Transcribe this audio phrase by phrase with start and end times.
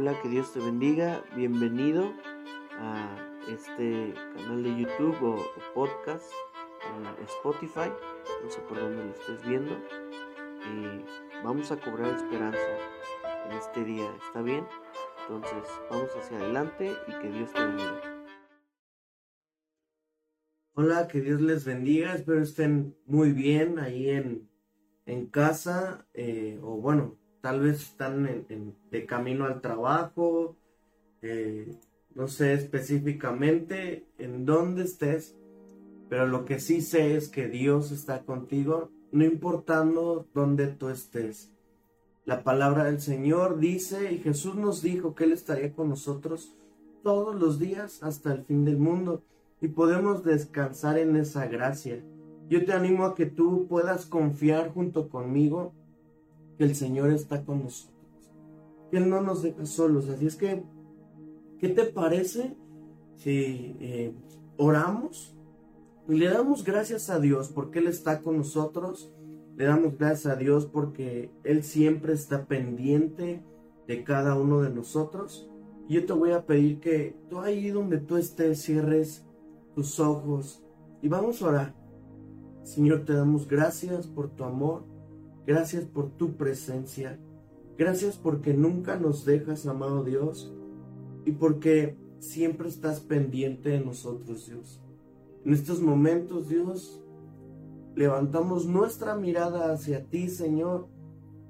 [0.00, 1.22] Hola, que Dios te bendiga.
[1.36, 2.14] Bienvenido
[2.78, 3.18] a
[3.50, 5.36] este canal de YouTube o,
[5.74, 6.24] podcast
[6.88, 7.92] en Spotify.
[8.42, 9.76] No sé por dónde lo estés viendo.
[10.64, 11.04] Y
[11.44, 12.66] vamos a cobrar esperanza
[13.44, 14.10] en este día.
[14.26, 14.66] ¿Está bien?
[15.28, 18.00] Entonces, vamos hacia adelante y que Dios te bendiga.
[20.72, 22.14] Hola, que Dios les bendiga.
[22.14, 24.48] Espero estén muy bien ahí en,
[25.04, 26.06] en casa.
[26.14, 28.46] Eh, o bueno, tal vez están
[28.90, 30.56] de camino al trabajo,
[31.22, 31.74] eh,
[32.14, 35.36] no sé específicamente en dónde estés,
[36.08, 41.52] pero lo que sí sé es que Dios está contigo, no importando dónde tú estés.
[42.24, 46.54] La palabra del Señor dice, y Jesús nos dijo que Él estaría con nosotros
[47.02, 49.22] todos los días hasta el fin del mundo,
[49.60, 52.02] y podemos descansar en esa gracia.
[52.48, 55.74] Yo te animo a que tú puedas confiar junto conmigo
[56.60, 58.30] que el Señor está con nosotros,
[58.92, 60.10] Él no nos deja solos.
[60.10, 60.62] Así es que,
[61.58, 62.54] ¿qué te parece
[63.16, 64.12] si eh,
[64.58, 65.34] oramos
[66.06, 69.10] y le damos gracias a Dios porque Él está con nosotros?
[69.56, 73.42] Le damos gracias a Dios porque Él siempre está pendiente
[73.88, 75.48] de cada uno de nosotros.
[75.88, 79.24] Yo te voy a pedir que tú ahí donde tú estés cierres
[79.74, 80.62] tus ojos
[81.00, 81.74] y vamos a orar.
[82.64, 84.89] Señor, te damos gracias por tu amor.
[85.50, 87.18] Gracias por tu presencia.
[87.76, 90.54] Gracias porque nunca nos dejas, amado Dios,
[91.24, 94.80] y porque siempre estás pendiente de nosotros, Dios.
[95.44, 97.02] En estos momentos, Dios,
[97.96, 100.86] levantamos nuestra mirada hacia ti, Señor,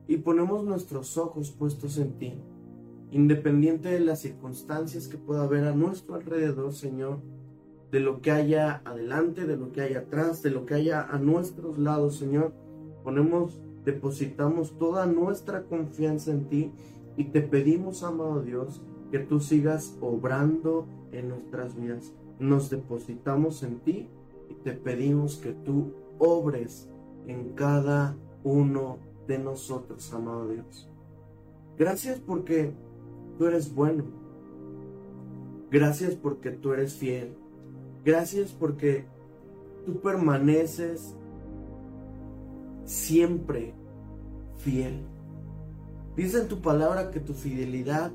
[0.08, 2.32] y ponemos nuestros ojos puestos en ti.
[3.10, 7.18] Independiente de las circunstancias que pueda haber a nuestro alrededor, Señor,
[7.92, 11.18] de lo que haya adelante, de lo que haya atrás, de lo que haya a
[11.18, 12.54] nuestros lados, Señor,
[13.04, 16.72] ponemos depositamos toda nuestra confianza en ti
[17.16, 22.12] y te pedimos, amado Dios, que tú sigas obrando en nuestras vidas.
[22.38, 24.08] Nos depositamos en ti
[24.48, 26.88] y te pedimos que tú obres
[27.26, 30.88] en cada uno de nosotros, amado Dios.
[31.78, 32.72] Gracias porque
[33.38, 34.04] tú eres bueno.
[35.70, 37.34] Gracias porque tú eres fiel.
[38.04, 39.04] Gracias porque
[39.86, 41.14] tú permaneces
[42.84, 43.72] siempre
[44.62, 45.00] fiel.
[46.16, 48.10] Dice en tu palabra que tu fidelidad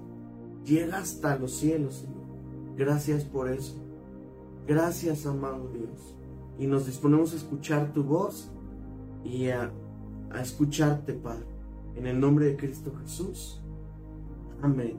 [0.65, 2.25] llega hasta los cielos, Señor.
[2.77, 3.75] Gracias por eso.
[4.67, 6.15] Gracias, amado Dios.
[6.59, 8.51] Y nos disponemos a escuchar tu voz
[9.23, 9.71] y a,
[10.41, 11.45] escucharte, Padre.
[11.95, 13.61] En el nombre de Cristo Jesús.
[14.61, 14.97] Amén.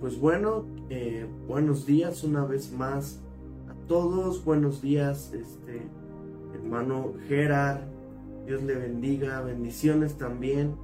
[0.00, 3.20] Pues bueno, eh, buenos días una vez más
[3.68, 4.44] a todos.
[4.44, 5.82] Buenos días, este
[6.54, 7.91] hermano Gerard,
[8.46, 10.74] Dios le bendiga, bendiciones también.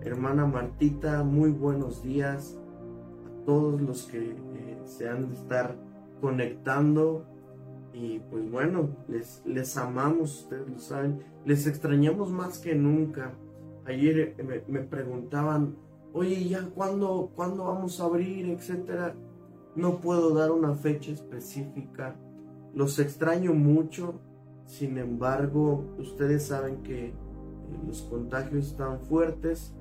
[0.00, 2.58] Hermana Martita, muy buenos días
[3.24, 5.76] a todos los que eh, se han de estar
[6.20, 7.24] conectando.
[7.92, 13.32] Y pues bueno, les, les amamos, ustedes lo saben, les extrañamos más que nunca.
[13.84, 15.76] Ayer eh, me, preguntaban,
[16.12, 19.14] oye, ¿ya cuándo, cuándo vamos a abrir, etcétera?
[19.76, 22.16] No puedo dar una fecha específica.
[22.74, 24.20] Los extraño mucho
[24.66, 27.14] sin embargo, ustedes saben que eh,
[27.86, 29.74] los contagios están fuertes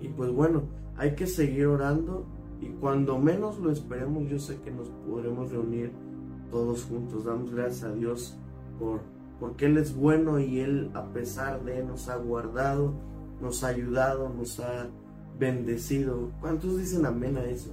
[0.00, 0.64] y pues bueno,
[0.96, 2.26] hay que seguir orando
[2.60, 5.92] y cuando menos lo esperemos, yo sé que nos podremos reunir
[6.50, 7.24] todos juntos.
[7.24, 8.38] Damos gracias a Dios
[8.78, 9.00] por
[9.38, 12.94] porque Él es bueno y Él a pesar de nos ha guardado,
[13.40, 14.88] nos ha ayudado, nos ha
[15.38, 16.30] bendecido.
[16.40, 17.70] ¿Cuántos dicen amén a eso?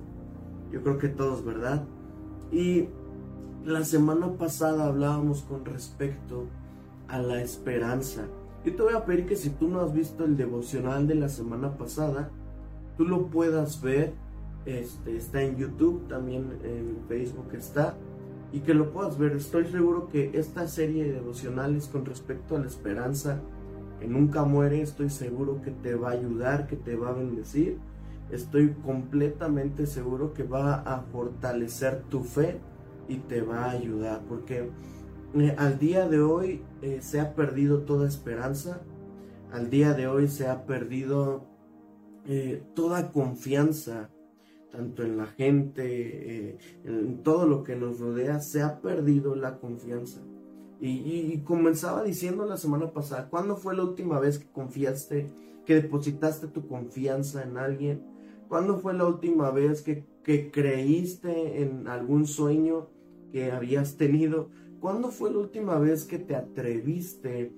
[0.72, 1.86] Yo creo que todos, ¿verdad?
[2.52, 2.90] Y
[3.66, 6.48] la semana pasada hablábamos con respecto
[7.08, 8.24] a la esperanza.
[8.66, 11.30] Yo te voy a pedir que si tú no has visto el devocional de la
[11.30, 12.30] semana pasada,
[12.98, 14.14] tú lo puedas ver.
[14.66, 17.96] Este, está en YouTube, también en Facebook está.
[18.52, 19.34] Y que lo puedas ver.
[19.34, 23.40] Estoy seguro que esta serie de devocionales con respecto a la esperanza
[24.00, 27.78] que nunca muere, estoy seguro que te va a ayudar, que te va a bendecir.
[28.30, 32.60] Estoy completamente seguro que va a fortalecer tu fe
[33.08, 34.70] y te va a ayudar porque
[35.36, 38.82] eh, al día de hoy eh, se ha perdido toda esperanza,
[39.52, 41.46] al día de hoy se ha perdido
[42.28, 44.12] eh, toda confianza,
[44.72, 50.22] tanto en la gente, en todo lo que nos rodea, se ha perdido la confianza.
[50.82, 55.30] Y, y, comenzaba diciendo la semana pasada, ¿cuándo fue la última vez que confiaste,
[55.66, 58.02] que depositaste tu confianza en alguien?
[58.50, 62.90] ¿Cuándo fue la última vez que, que creíste en algún sueño
[63.32, 64.50] que habías tenido?
[64.80, 67.54] ¿Cuándo fue la última vez que te atreviste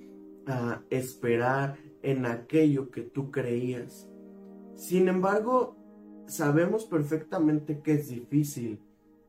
[0.45, 4.09] a esperar en aquello que tú creías?
[4.75, 5.75] Sin embargo,
[6.27, 8.79] sabemos perfectamente que es difícil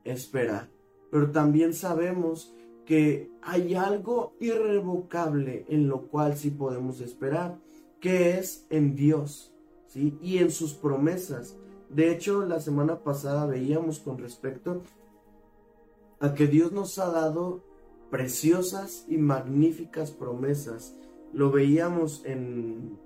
[0.05, 0.69] esperar,
[1.11, 2.55] pero también sabemos
[2.85, 7.59] que hay algo irrevocable en lo cual sí podemos esperar,
[8.01, 9.53] que es en Dios,
[9.89, 10.17] ¿sí?
[10.23, 11.59] Y en sus promesas.
[11.97, 14.83] De hecho, la semana pasada veíamos con respecto
[16.21, 17.63] a que Dios nos ha dado
[18.11, 20.95] preciosas y magníficas promesas.
[21.33, 22.99] Lo veíamos en,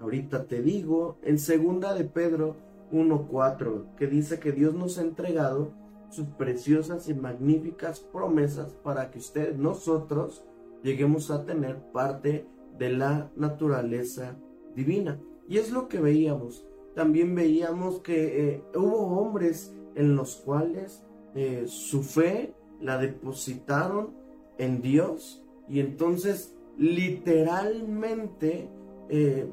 [0.00, 2.56] ahorita te digo, en segunda de Pedro
[2.90, 5.74] 1.4, que dice que Dios nos ha entregado
[6.08, 10.42] sus preciosas y magníficas promesas para que usted, nosotros,
[10.82, 12.46] lleguemos a tener parte
[12.78, 14.38] de la naturaleza
[14.74, 15.20] divina.
[15.46, 16.64] Y es lo que veíamos.
[16.98, 21.04] También veíamos que eh, hubo hombres en los cuales
[21.36, 24.16] eh, su fe la depositaron
[24.58, 28.68] en Dios y entonces literalmente
[29.10, 29.48] eh,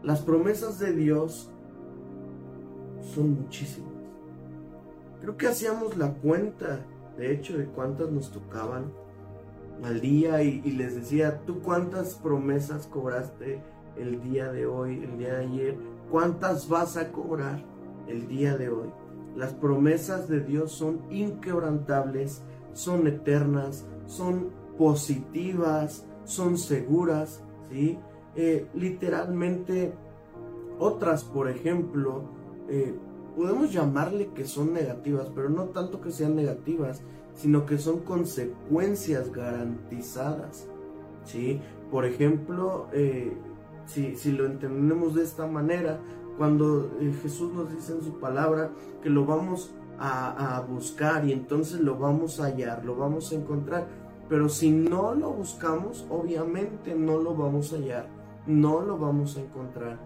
[0.02, 1.50] Las promesas de Dios
[3.14, 3.90] son muchísimas.
[5.20, 6.80] Creo que hacíamos la cuenta,
[7.18, 8.90] de hecho, de cuántas nos tocaban
[9.84, 13.60] al día y, les decía, ¿tú cuántas promesas cobraste
[14.00, 15.78] el día de hoy, el día de ayer?
[16.10, 17.62] ¿Cuántas vas a cobrar
[18.08, 18.88] el día de hoy?
[19.36, 22.42] Las promesas de Dios son inquebrantables,
[22.72, 27.98] son eternas, son positivas, son seguras, ¿sí?
[28.34, 29.92] Eh, literalmente,
[30.78, 32.24] otras, por ejemplo,
[32.68, 32.94] eh,
[33.36, 37.02] podemos llamarle que son negativas, pero no tanto que sean negativas,
[37.34, 40.68] sino que son consecuencias garantizadas,
[41.24, 41.60] ¿sí?
[41.90, 43.32] Por ejemplo, eh,
[43.90, 46.00] si, si, lo entendemos de esta manera,
[46.38, 48.70] cuando eh, Jesús nos dice en su palabra
[49.02, 53.34] que lo vamos a, a, buscar y entonces lo vamos a hallar, lo vamos a
[53.34, 53.88] encontrar,
[54.28, 58.08] pero si no lo buscamos, obviamente no lo vamos a hallar,
[58.46, 59.98] no lo vamos a encontrar.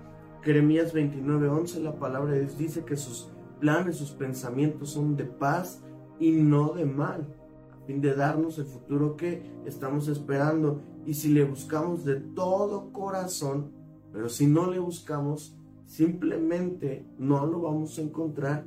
[0.43, 5.83] Jeremías 29:11, la palabra de Dios dice que sus planes, sus pensamientos son de paz
[6.19, 7.27] y no de mal,
[7.73, 10.83] a fin de darnos el futuro que estamos esperando.
[11.06, 13.73] Y si le buscamos de todo corazón,
[14.12, 15.56] pero si no le buscamos,
[15.87, 18.65] simplemente no lo vamos a encontrar.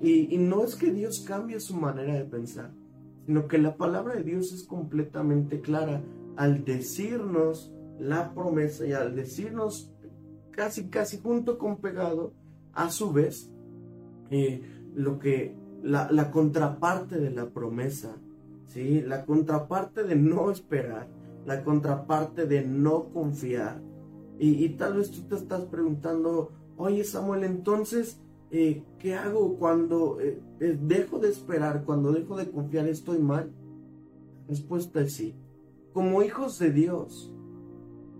[0.00, 2.70] Y, no es que Dios cambie su manera de pensar,
[3.26, 6.02] sino que la palabra de Dios es completamente clara
[6.36, 9.92] al decirnos la promesa y al decirnos
[10.52, 12.32] casi, casi junto con pegado,
[12.72, 13.50] a su vez,
[14.30, 14.62] eh,
[14.94, 18.16] lo que, la, la, contraparte de la promesa,
[18.68, 19.02] ¿sí?
[19.02, 21.08] La contraparte de no esperar,
[21.46, 23.82] la contraparte de no confiar.
[24.38, 30.40] Y, tal vez tú te estás preguntando, oye Samuel, entonces, eh, ¿qué hago cuando eh,
[30.58, 33.52] dejo de esperar, cuando dejo de confiar, estoy mal?
[34.50, 35.34] respuesta es sí.
[35.92, 37.32] Como hijos de Dios,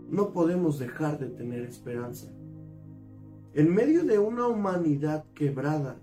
[0.08, 2.32] no podemos dejar de tener esperanza.
[3.52, 6.00] En medio de una humanidad quebrada,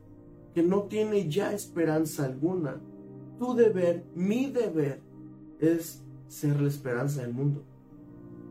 [0.53, 2.81] que no tiene ya esperanza alguna,
[3.39, 5.01] tu deber, mi deber,
[5.59, 7.63] es ser la esperanza del mundo,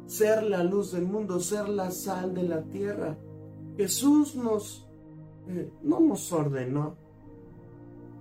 [0.06, 3.18] ser la luz del mundo, ser la sal de la tierra.
[3.76, 4.88] Jesús nos,
[5.48, 6.96] eh, no nos ordenó,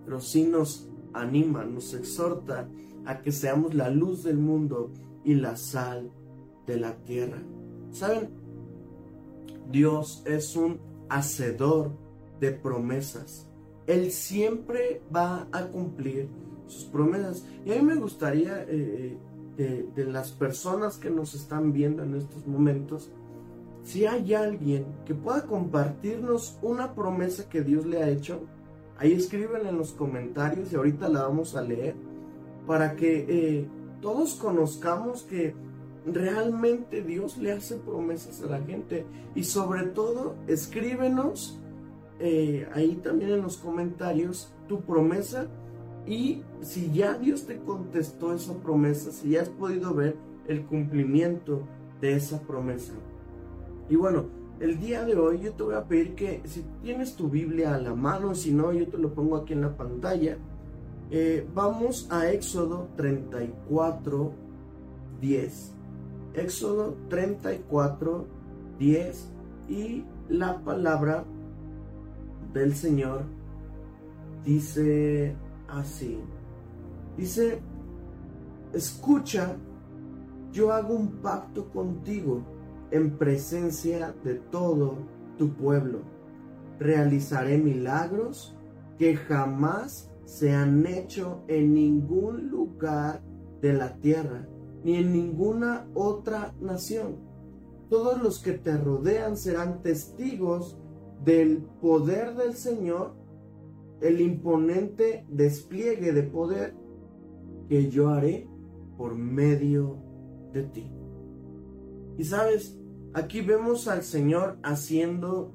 [0.03, 2.67] pero sí nos anima, nos exhorta
[3.05, 4.91] a que seamos la luz del mundo
[5.24, 6.12] y la sal
[6.67, 7.41] de la tierra.
[7.91, 8.29] ¿Saben?
[9.71, 11.91] Dios es un hacedor
[12.39, 13.50] de promesas.
[13.88, 16.29] Él siempre va a cumplir
[16.67, 17.45] sus promesas.
[17.65, 19.17] Y a mí me gustaría, eh,
[19.57, 23.12] de, las personas que nos están viendo en estos momentos,
[23.83, 28.41] si hay alguien que pueda compartirnos una promesa que Dios le ha hecho,
[28.97, 31.95] ahí escriben en los comentarios y ahorita la vamos a leer,
[32.65, 33.67] para que eh,
[34.01, 35.53] todos conozcamos que
[36.05, 39.05] realmente Dios le hace promesas a la gente.
[39.35, 41.59] Y sobre todo, escríbenos
[42.19, 45.47] eh, ahí también en los comentarios tu promesa
[46.07, 50.15] y si ya Dios te contestó esa promesa, si ya has podido ver
[50.47, 51.62] el cumplimiento
[52.01, 52.93] de esa promesa.
[53.89, 54.25] Y bueno,
[54.59, 57.79] el día de hoy yo te voy a pedir que si tienes tu Biblia a
[57.79, 60.38] la mano, si no, yo te lo pongo aquí en la pantalla.
[61.12, 64.31] Eh, vamos a Éxodo 34,
[65.21, 65.74] 10.
[66.35, 68.25] Éxodo 34,
[68.79, 69.29] 10.
[69.69, 71.25] Y la palabra
[72.53, 73.24] del Señor
[74.45, 75.35] dice
[75.67, 76.19] así.
[77.17, 77.62] Dice,
[78.74, 79.55] escucha,
[80.51, 82.41] yo hago un pacto contigo
[82.91, 84.98] en presencia de todo
[85.38, 86.00] tu pueblo.
[86.79, 88.55] Realizaré milagros
[88.98, 93.22] que jamás se han hecho en ningún lugar
[93.62, 94.48] de la tierra,
[94.84, 97.17] ni en ninguna otra nación.
[97.89, 100.77] Todos los que te rodean serán testigos
[101.24, 103.15] del poder del Señor,
[104.01, 106.75] el imponente despliegue de poder
[107.69, 108.47] que yo haré
[108.97, 109.97] por medio
[110.53, 110.91] de ti.
[112.17, 112.79] Y sabes,
[113.13, 115.53] aquí vemos al Señor haciendo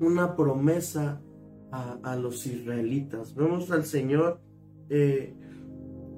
[0.00, 1.22] una promesa
[1.70, 3.34] a, los israelitas.
[3.34, 4.40] Vemos al Señor
[4.88, 5.34] eh,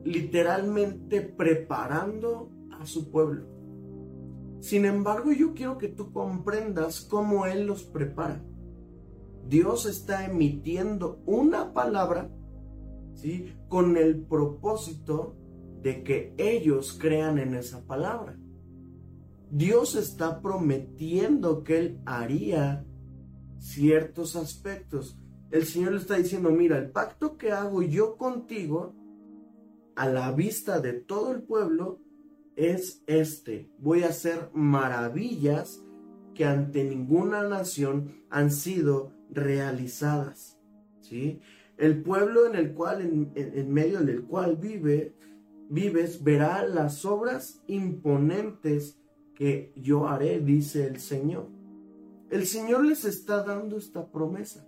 [0.05, 3.47] literalmente preparando a su pueblo.
[4.61, 8.45] Sin embargo, yo quiero que tú comprendas cómo Él los prepara.
[9.51, 12.31] Dios está emitiendo una palabra,
[13.15, 13.53] ¿sí?
[13.69, 15.35] Con el propósito
[15.83, 18.39] de que ellos crean en esa palabra.
[19.51, 22.87] Dios está prometiendo que Él haría
[23.59, 25.19] ciertos aspectos.
[25.51, 28.95] El Señor le está diciendo, mira, el pacto que hago yo contigo,
[29.97, 31.99] a la vista de todo el pueblo,
[32.55, 33.69] es este.
[33.79, 35.85] Voy a hacer maravillas
[36.35, 40.59] que ante ninguna nación han sido realizadas.
[41.01, 41.41] ¿sí?
[41.77, 45.17] El pueblo en el cual, en, medio del cual vive,
[45.69, 48.99] vives, verá las obras imponentes
[49.35, 51.49] que yo haré, dice el Señor.
[52.31, 54.67] El Señor les está dando esta promesa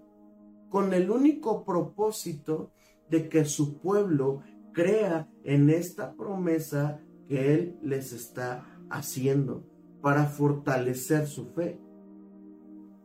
[0.71, 2.73] con el único propósito
[3.11, 4.41] de que su pueblo
[4.73, 9.67] crea en esta promesa que Él les está haciendo
[10.01, 11.79] para fortalecer su fe.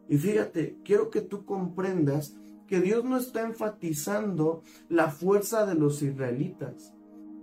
[0.10, 2.36] Y fíjate, quiero que tú comprendas
[2.68, 6.94] que Dios no está enfatizando la fuerza de los israelitas.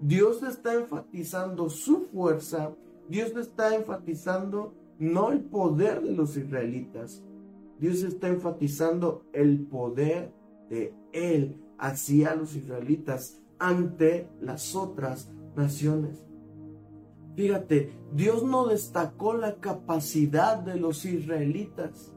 [0.01, 2.75] Dios está enfatizando su fuerza.
[3.09, 7.23] Dios está enfatizando no el poder de los israelitas.
[7.79, 10.33] Dios está enfatizando el poder
[10.69, 16.25] de Él hacia los israelitas ante las otras naciones.
[17.35, 22.14] Fíjate, Dios no destacó la capacidad de los israelitas.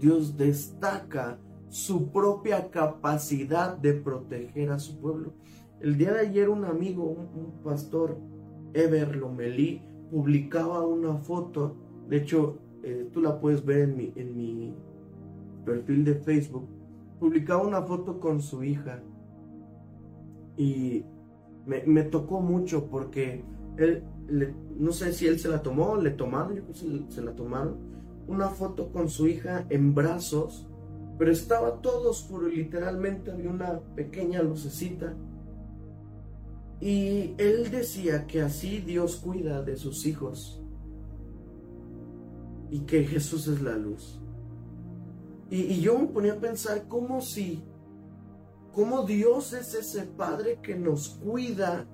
[0.00, 1.38] Dios destaca
[1.68, 5.34] su propia capacidad de proteger a su pueblo.
[5.80, 8.18] El día de ayer un amigo, un, pastor,
[8.72, 11.76] Ever Lomelí, publicaba una foto,
[12.08, 14.74] de hecho eh, tú la puedes ver en mi, en mi
[15.64, 16.66] perfil de Facebook,
[17.18, 19.02] publicaba una foto con su hija.
[20.56, 21.04] Y
[21.66, 23.44] me, me tocó mucho porque
[23.76, 24.02] él,
[24.78, 27.89] no sé si él se la tomó, le tomaron, yo creo que se la tomaron
[28.30, 30.68] una foto con su hija en brazos,
[31.18, 35.14] pero estaba todo oscuro literalmente había una pequeña lucecita.
[36.80, 40.62] Y él decía que así Dios cuida de sus hijos
[42.70, 44.20] y que Jesús es la luz.
[45.50, 47.64] Y, yo me ponía a pensar cómo si,
[48.72, 51.84] cómo Dios es ese Padre que nos cuida,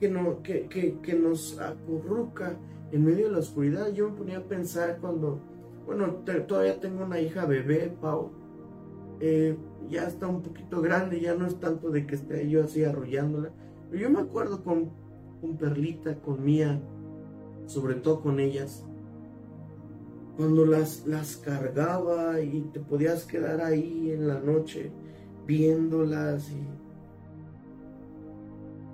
[0.00, 2.58] que, no, que, que, que nos acurruca
[2.90, 3.92] en medio de la oscuridad.
[3.92, 5.53] Yo me ponía a pensar cuando
[5.86, 6.06] bueno,
[6.46, 8.30] todavía tengo una hija bebé, Pau.
[9.20, 9.56] Eh,
[9.88, 13.50] ya está un poquito grande, ya no es tanto de que esté yo así arrollándola.
[13.90, 14.90] Pero yo me acuerdo con,
[15.40, 16.80] con Perlita, con Mía,
[17.66, 18.84] sobre todo con ellas,
[20.36, 24.90] cuando las, las cargaba y te podías quedar ahí en la noche
[25.46, 26.66] viéndolas y,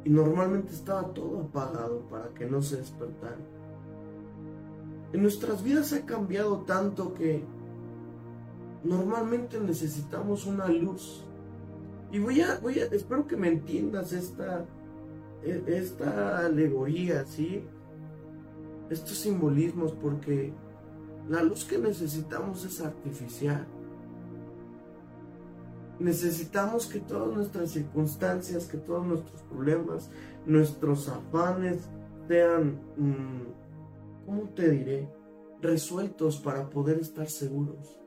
[0.09, 3.50] y normalmente estaba todo apagado para que no se despertaran.
[5.13, 7.43] En nuestras vidas ha cambiado tanto que
[8.85, 11.25] normalmente necesitamos una luz.
[12.13, 14.65] Y voy a, voy a, espero que me entiendas esta,
[15.43, 17.65] e, esta alegoría, ¿sí?
[18.89, 20.53] Estos simbolismos, porque
[21.29, 23.67] la luz que necesitamos es artificial.
[25.99, 30.09] Necesitamos que todas nuestras circunstancias, que todos nuestros problemas,
[30.47, 31.89] nuestros afanes
[32.27, 33.60] sean mm,
[34.31, 35.09] ¿cómo te diré?
[35.61, 38.01] Resueltos para poder estar seguros.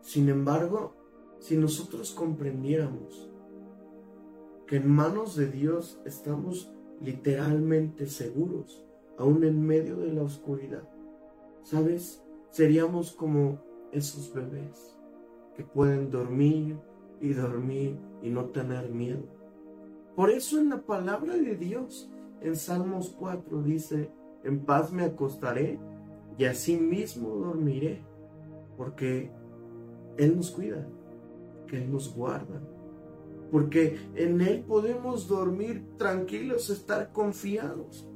[0.00, 0.94] Sin embargo,
[1.38, 3.30] si nosotros comprendiéramos
[4.66, 6.72] que en manos de Dios estamos
[7.02, 8.86] literalmente seguros,
[9.18, 10.88] aún en medio de la oscuridad,
[11.62, 12.24] ¿sabes?
[12.48, 13.60] Seríamos como
[13.92, 14.96] esos bebés
[15.54, 16.78] que pueden dormir
[17.20, 19.24] y dormir y no tener miedo.
[20.16, 22.10] Por eso en la palabra de Dios,
[22.40, 24.10] en Salmos 4 dice,
[24.44, 25.78] en paz me acostaré
[26.36, 28.04] y así mismo dormiré,
[28.76, 29.30] porque
[30.16, 30.86] Él nos cuida,
[31.66, 32.60] que Él nos guarda,
[33.50, 38.08] porque en Él podemos dormir tranquilos, estar confiados.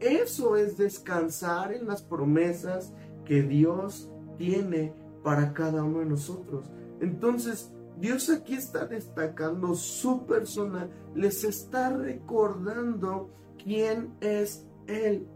[0.00, 6.70] Eso es descansar en las promesas que Dios tiene para cada uno de nosotros.
[7.00, 13.30] Entonces, Dios aquí está destacando su persona, les está recordando
[13.66, 15.26] quién es Él.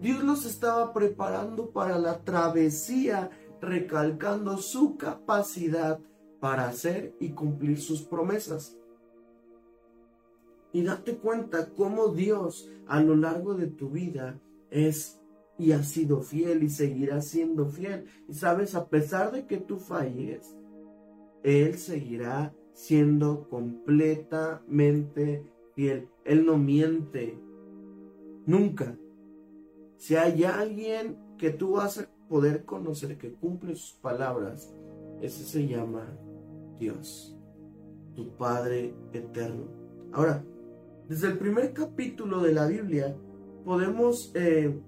[0.00, 6.00] Dios los estaba preparando para la travesía, recalcando su capacidad
[6.40, 8.76] para hacer y cumplir sus promesas.
[10.72, 15.20] Y date cuenta cómo Dios a lo largo de tu vida es
[15.56, 18.06] y ha sido fiel y seguirá siendo fiel.
[18.28, 20.56] Y sabes, a pesar de que tú falles,
[21.44, 25.44] Él seguirá siendo completamente
[25.76, 26.08] fiel.
[26.24, 27.38] Él no miente.
[28.46, 28.98] Nunca.
[29.96, 34.74] Si hay alguien que tú vas a poder conocer que cumple sus palabras,
[35.20, 36.06] ese se llama
[36.78, 37.36] Dios,
[38.14, 39.64] tu Padre eterno.
[40.12, 40.44] Ahora,
[41.08, 43.16] desde el primer capítulo de la Biblia
[43.64, 44.80] podemos, eh,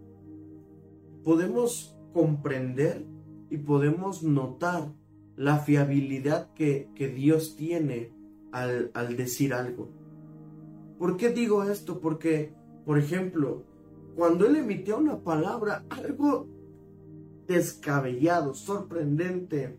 [1.25, 3.04] podemos comprender
[3.50, 4.92] y podemos notar
[5.37, 8.12] la fiabilidad que, Dios tiene
[8.52, 9.90] al, al decir algo.
[10.99, 12.00] ¿Por qué digo esto?
[12.00, 13.64] Porque, por ejemplo,
[14.16, 16.46] cuando él emitió una palabra, algo
[17.46, 19.78] descabellado, sorprendente,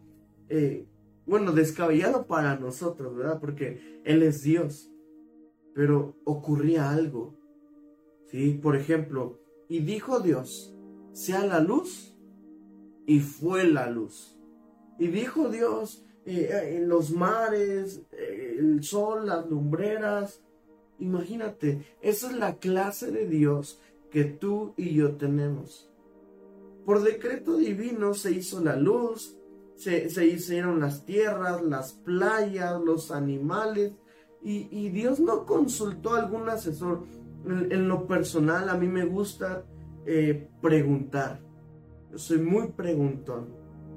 [0.49, 0.87] eh,
[1.25, 3.39] bueno, descabellado para nosotros, ¿verdad?
[3.39, 4.91] Porque Él es Dios,
[5.73, 7.35] pero ocurría algo,
[8.25, 8.59] ¿sí?
[8.61, 10.75] Por ejemplo, y dijo Dios,
[11.13, 12.17] sea la luz,
[13.05, 14.37] y fue la luz.
[14.99, 20.43] Y dijo Dios, eh, los mares, eh, el sol, las lumbreras,
[21.03, 25.91] imagínate, esa es la clase de Dios que tú y yo tenemos.
[26.85, 29.37] Por decreto divino se hizo la luz,
[29.75, 33.93] se, hicieron las tierras, las playas, los animales,
[34.45, 37.05] y, Dios no consultó a algún asesor.
[37.45, 39.63] En, lo personal, a mí me gusta
[40.05, 41.39] eh, preguntar.
[42.11, 43.47] Yo soy muy preguntón.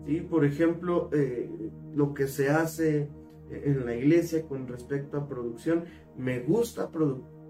[0.06, 0.20] ¿sí?
[0.20, 1.50] Por ejemplo, eh,
[1.96, 3.08] lo que se hace
[3.50, 5.84] en la iglesia con respecto a producción,
[6.16, 6.90] me gusta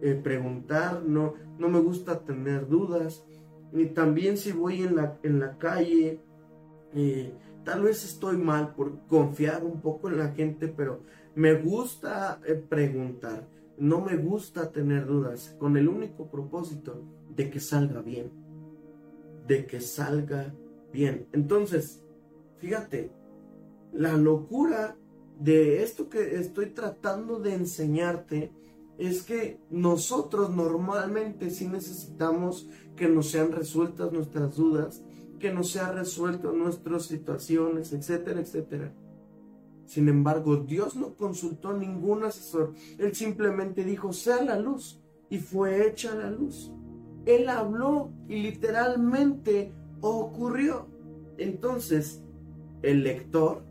[0.02, 3.24] eh, preguntar, no, no me gusta tener dudas.
[3.72, 6.20] Y también si voy en la, en la calle,
[6.94, 7.32] eh,
[7.64, 11.02] tal vez estoy mal por confiar un poco en la gente, pero
[11.34, 17.02] me gusta eh, preguntar, no me gusta tener dudas, con el único propósito
[17.34, 18.30] de que salga bien,
[19.46, 20.54] de que salga
[20.92, 21.28] bien.
[21.32, 22.02] Entonces,
[22.58, 23.10] fíjate,
[23.92, 24.96] la locura
[25.38, 28.52] de esto que estoy tratando de enseñarte,
[28.98, 35.04] es que nosotros normalmente sí necesitamos que nos sean resueltas nuestras dudas,
[35.38, 38.94] que nos sean resueltas nuestras situaciones, etcétera, etcétera.
[39.84, 42.74] Sin embargo, Dios no consultó a ningún asesor.
[42.98, 45.00] Él simplemente dijo, sea la luz.
[45.28, 46.72] Y fue hecha la luz.
[47.24, 50.88] Él habló y literalmente ocurrió.
[51.36, 52.22] Entonces,
[52.82, 53.64] el lector,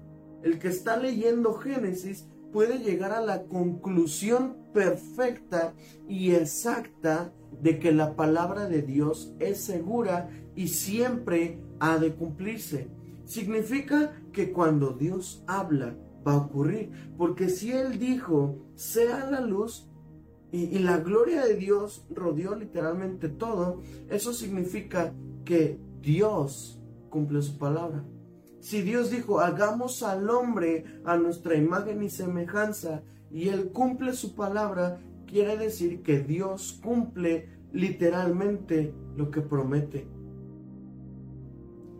[0.45, 5.73] el que está leyendo Génesis, puede llegar a la conclusión perfecta
[6.07, 12.89] y exacta de que la palabra de Dios es segura y siempre ha de cumplirse.
[13.25, 19.89] Significa que cuando Dios habla va a ocurrir, porque si Él dijo, sea la luz,
[20.51, 25.11] y, la gloria de Dios rodeó literalmente todo, eso significa
[25.43, 26.79] que Dios
[27.09, 28.05] cumple su palabra.
[28.65, 34.33] Si Dios dijo, hagamos al hombre a nuestra imagen y semejanza, y Él cumple su
[34.33, 40.07] palabra, quiere decir que Dios cumple literalmente lo que promete.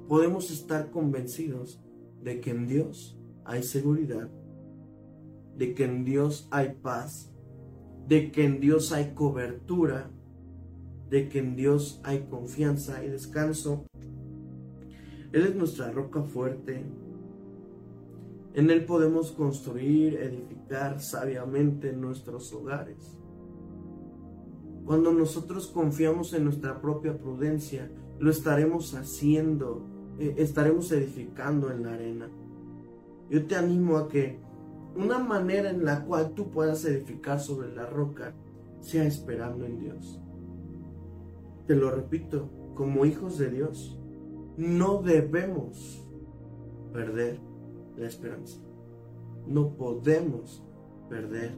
[0.07, 1.83] Podemos estar convencidos
[2.23, 4.27] de que en Dios hay seguridad,
[5.55, 7.31] de que en Dios hay paz,
[8.07, 10.09] de que en Dios hay cobertura,
[11.11, 13.85] de que en Dios hay confianza y descanso
[15.35, 16.81] él es nuestra roca fuerte.
[18.53, 23.17] En Él podemos construir, edificar sabiamente nuestros hogares.
[24.85, 29.85] Cuando nosotros confiamos en nuestra propia prudencia, lo estaremos haciendo,
[30.19, 32.29] eh, estaremos edificando en la arena.
[33.29, 34.39] Yo te animo a que
[34.95, 38.33] una manera en la cual tú puedas edificar sobre la roca
[38.79, 40.21] sea esperando en Dios.
[41.67, 43.99] Te lo repito, como hijos de Dios,
[44.57, 46.05] no debemos
[46.93, 47.39] perder
[47.97, 48.59] la esperanza.
[49.47, 50.63] No podemos
[51.09, 51.55] perder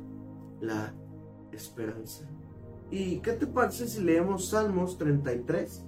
[0.62, 0.94] la
[1.52, 2.28] esperanza.
[2.90, 5.86] ¿Y qué te parece si leemos Salmos 33?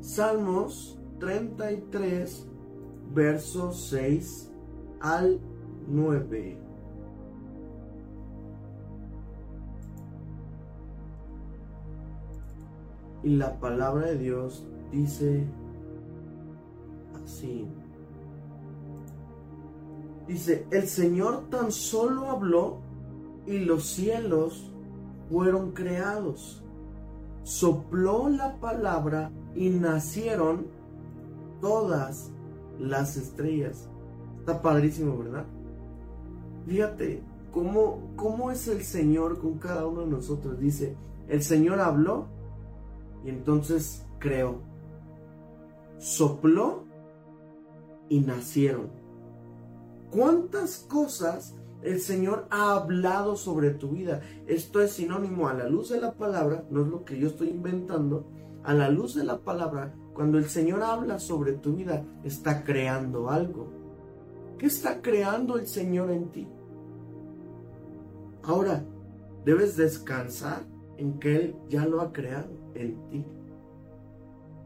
[0.00, 2.48] Salmos 33,
[3.14, 4.52] versos 6
[5.00, 5.40] al
[5.88, 6.58] 9.
[13.24, 15.44] Y la palabra de Dios dice
[17.24, 17.66] así.
[20.28, 22.78] Dice, el Señor tan solo habló
[23.46, 24.70] y los cielos
[25.28, 26.62] fueron creados.
[27.42, 30.66] Sopló la palabra y nacieron
[31.60, 32.30] todas
[32.78, 33.88] las estrellas.
[34.38, 35.44] Está padrísimo, ¿verdad?
[36.66, 40.58] Fíjate cómo, cómo es el Señor con cada uno de nosotros.
[40.60, 40.96] Dice,
[41.28, 42.26] el Señor habló
[43.24, 44.71] y entonces creó.
[46.02, 46.82] Sopló
[48.08, 48.90] y nacieron.
[50.10, 54.20] ¿Cuántas cosas el Señor ha hablado sobre tu vida?
[54.48, 57.50] Esto es sinónimo a la luz de la palabra, no es lo que yo estoy
[57.50, 58.26] inventando.
[58.64, 63.30] A la luz de la palabra, cuando el Señor habla sobre tu vida, está creando
[63.30, 63.68] algo.
[64.58, 66.48] ¿Qué está creando el Señor en ti?
[68.42, 68.84] Ahora,
[69.44, 70.64] debes descansar
[70.96, 73.24] en que Él ya lo ha creado en ti.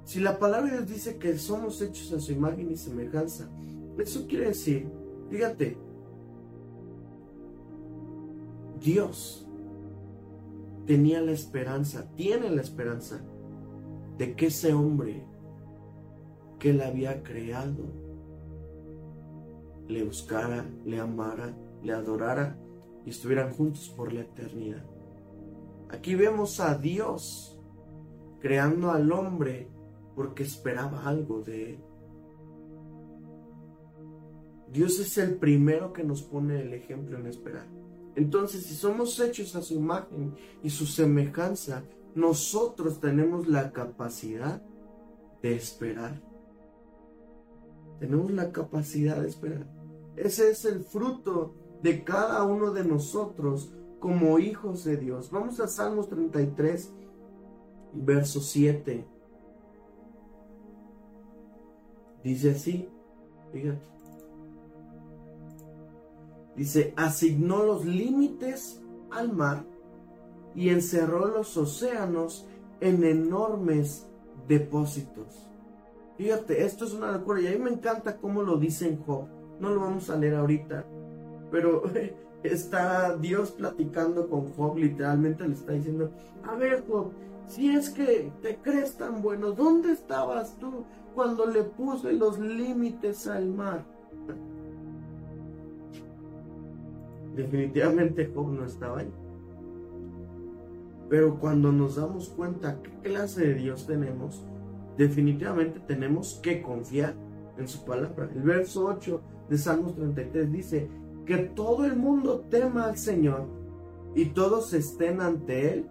[0.06, 3.50] Si la palabra de Dios dice que somos hechos a su imagen y semejanza,
[3.98, 4.88] eso quiere decir,
[5.28, 5.76] fíjate,
[8.80, 9.48] Dios
[10.86, 13.20] tenía la esperanza, tiene la esperanza
[14.16, 15.24] de que ese hombre
[16.60, 17.84] que él había creado
[19.88, 22.56] le buscara, le amara, le adorara
[23.04, 24.84] y estuvieran juntos por la eternidad.
[25.88, 27.58] Aquí vemos a Dios
[28.38, 29.74] creando al hombre
[30.16, 31.84] porque esperaba algo de él.
[34.72, 37.66] Dios es el primero que nos pone el ejemplo en esperar.
[38.16, 44.62] Entonces, si somos hechos a su imagen y su semejanza, nosotros tenemos la capacidad
[45.42, 46.20] de esperar.
[48.00, 49.66] Tenemos la capacidad de esperar.
[50.16, 55.30] Ese es el fruto de cada uno de nosotros como hijos de Dios.
[55.30, 56.90] Vamos a Salmos 33,
[57.92, 59.15] verso 7.
[62.26, 62.88] Dice así,
[63.52, 63.86] fíjate.
[66.56, 69.64] Dice, asignó los límites al mar
[70.52, 72.48] y encerró los océanos
[72.80, 74.08] en enormes
[74.48, 75.48] depósitos.
[76.16, 79.28] Fíjate, esto es una locura y a mí me encanta cómo lo dice en Job.
[79.60, 80.84] No lo vamos a leer ahorita,
[81.52, 81.84] pero
[82.42, 86.10] está Dios platicando con Job, literalmente le está diciendo,
[86.42, 87.12] a ver Job,
[87.46, 90.84] si es que te crees tan bueno, ¿dónde estabas tú
[91.16, 93.84] cuando le puse los límites al mar?
[97.34, 99.10] Definitivamente Job no estaba ahí.
[101.08, 104.44] Pero cuando nos damos cuenta qué clase de Dios tenemos,
[104.98, 107.14] definitivamente tenemos que confiar
[107.56, 108.28] en su palabra.
[108.34, 110.90] El verso 8 de Salmos 33 dice,
[111.24, 113.46] que todo el mundo tema al Señor
[114.14, 115.86] y todos estén ante Él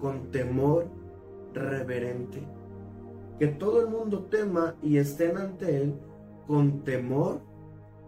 [0.00, 0.86] con temor
[1.52, 2.42] reverente.
[3.38, 5.94] Que todo el mundo tema y estén ante Él
[6.46, 7.40] con temor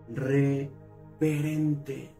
[0.08, 2.10] reverente.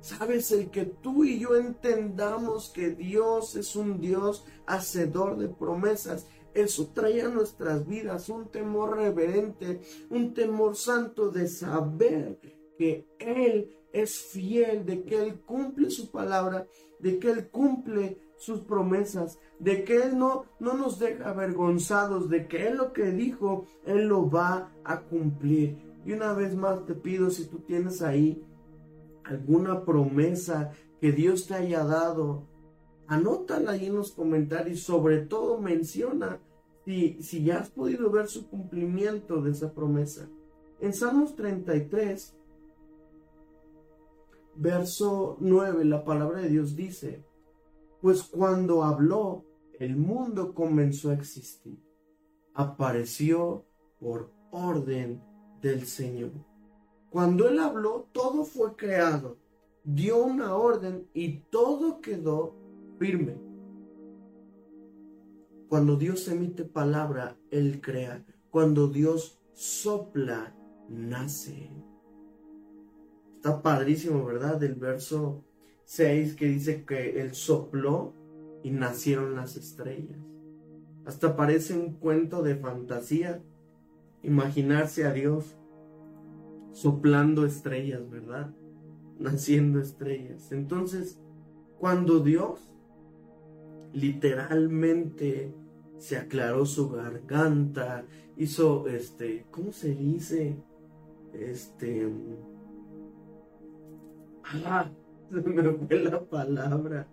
[0.00, 0.50] ¿Sabes?
[0.52, 6.90] El que tú y yo entendamos que Dios es un Dios hacedor de promesas eso
[6.92, 12.40] trae a nuestras vidas un temor reverente, un temor santo de saber
[12.76, 16.66] que Él es fiel, de que Él cumple su palabra,
[16.98, 22.48] de que Él cumple sus promesas, de que Él no, no nos deja avergonzados, de
[22.48, 25.76] que Él lo que dijo, Él lo va a cumplir.
[26.06, 28.42] Y una vez más te pido, si tú tienes ahí
[29.24, 30.72] alguna promesa
[31.02, 32.44] que Dios te haya dado,
[33.06, 36.40] anótala ahí en los comentarios, sobre todo menciona
[36.86, 40.30] si, si ya has podido ver su cumplimiento de esa promesa.
[40.80, 42.34] En Salmos 33,
[44.54, 47.22] verso 9, la palabra de Dios dice,
[48.00, 49.44] pues cuando habló,
[49.78, 51.78] el mundo comenzó a existir.
[52.54, 53.64] Apareció
[53.98, 55.22] por orden
[55.60, 56.32] del Señor.
[57.10, 59.38] Cuando Él habló, todo fue creado.
[59.84, 62.54] Dio una orden y todo quedó
[62.98, 63.36] firme.
[65.68, 68.24] Cuando Dios emite palabra, Él crea.
[68.50, 70.54] Cuando Dios sopla,
[70.88, 71.70] nace.
[73.36, 74.58] Está padrísimo, ¿verdad?
[74.58, 75.44] Del verso
[75.90, 78.14] 6 que dice que él sopló
[78.62, 80.20] y nacieron las estrellas.
[81.04, 83.42] Hasta parece un cuento de fantasía
[84.22, 85.56] imaginarse a Dios
[86.70, 88.54] soplando estrellas, ¿verdad?
[89.18, 90.52] Naciendo estrellas.
[90.52, 91.18] Entonces,
[91.80, 92.72] cuando Dios
[93.92, 95.52] literalmente
[95.98, 98.04] se aclaró su garganta,
[98.36, 100.56] hizo este, ¿cómo se dice?
[101.32, 102.08] Este
[104.64, 104.88] ah,
[105.42, 107.06] se me fue la palabra.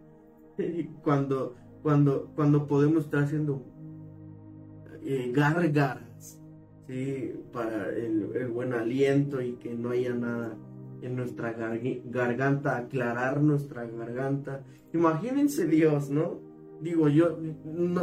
[1.04, 3.64] Cuando cuando cuando podemos estar haciendo
[5.04, 6.42] eh, gárgaras,
[6.88, 7.34] ¿sí?
[7.54, 10.58] para el, buen aliento y que no haya nada
[11.02, 14.64] en nuestra garganta, aclarar nuestra garganta.
[14.94, 16.40] Imagínense Dios, ¿no?
[16.82, 17.38] Digo, yo,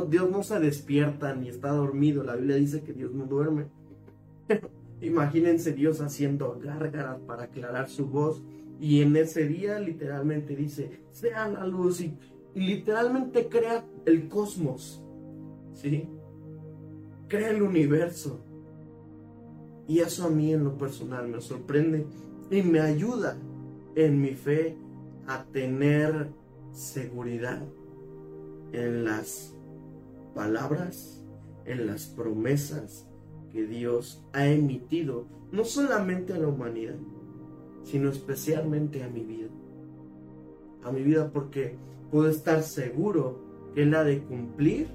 [0.09, 3.67] Dios no se despierta ni está dormido, la Biblia dice que Dios no duerme.
[5.01, 8.43] imagínense Dios haciendo gárgaras para aclarar su voz
[8.81, 12.17] y en ese día literalmente dice, sea la luz y,
[12.55, 15.03] y literalmente crea el cosmos,
[15.75, 16.09] ¿sí?
[17.29, 18.41] crea el universo.
[19.87, 22.07] Y eso a mí en lo personal me sorprende
[22.51, 23.37] y me ayuda
[23.95, 24.77] en mi fe
[25.27, 26.31] a tener
[26.73, 27.63] seguridad
[28.73, 29.55] en las
[30.35, 31.25] palabras,
[31.65, 33.09] en las promesas
[33.51, 36.97] que Dios ha emitido, no solamente a la humanidad,
[37.85, 39.49] sino especialmente a mi vida.
[40.83, 41.77] A mi vida porque
[42.11, 43.39] puedo estar seguro
[43.75, 44.89] que Él ha de cumplir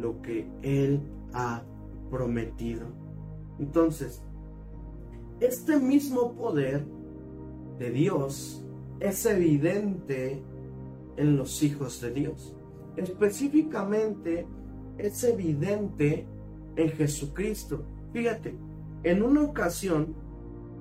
[0.00, 1.00] lo que Él
[1.32, 1.62] ha
[2.10, 2.86] prometido.
[3.58, 4.22] Entonces,
[5.40, 6.84] este mismo poder
[7.78, 8.64] de Dios
[9.00, 10.42] es evidente
[11.16, 12.54] en los hijos de Dios.
[12.96, 14.46] Específicamente
[14.98, 16.26] es evidente
[16.76, 17.84] en Jesucristo.
[18.12, 18.54] Fíjate,
[19.04, 20.14] en una ocasión,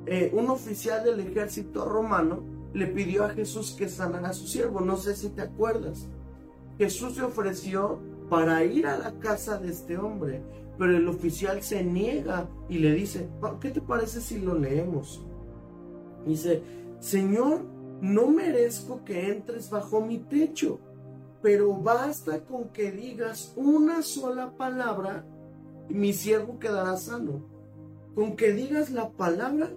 [0.08, 2.44] eh, un oficial del ejército romano
[2.74, 4.80] le pidió a Jesús que sanara a su siervo.
[4.80, 6.08] No sé si te acuerdas.
[6.78, 10.42] Jesús se ofreció para ir a la casa de este hombre.
[10.78, 13.28] Pero el oficial se niega y le dice,
[13.60, 15.26] ¿qué te parece si lo leemos?
[16.26, 16.62] Dice,
[17.00, 17.66] Señor,
[18.02, 20.80] no merezco que entres bajo mi techo,
[21.42, 25.26] pero basta con que digas una sola palabra
[25.90, 27.44] y mi siervo quedará sano.
[28.14, 29.72] Con que digas la palabra,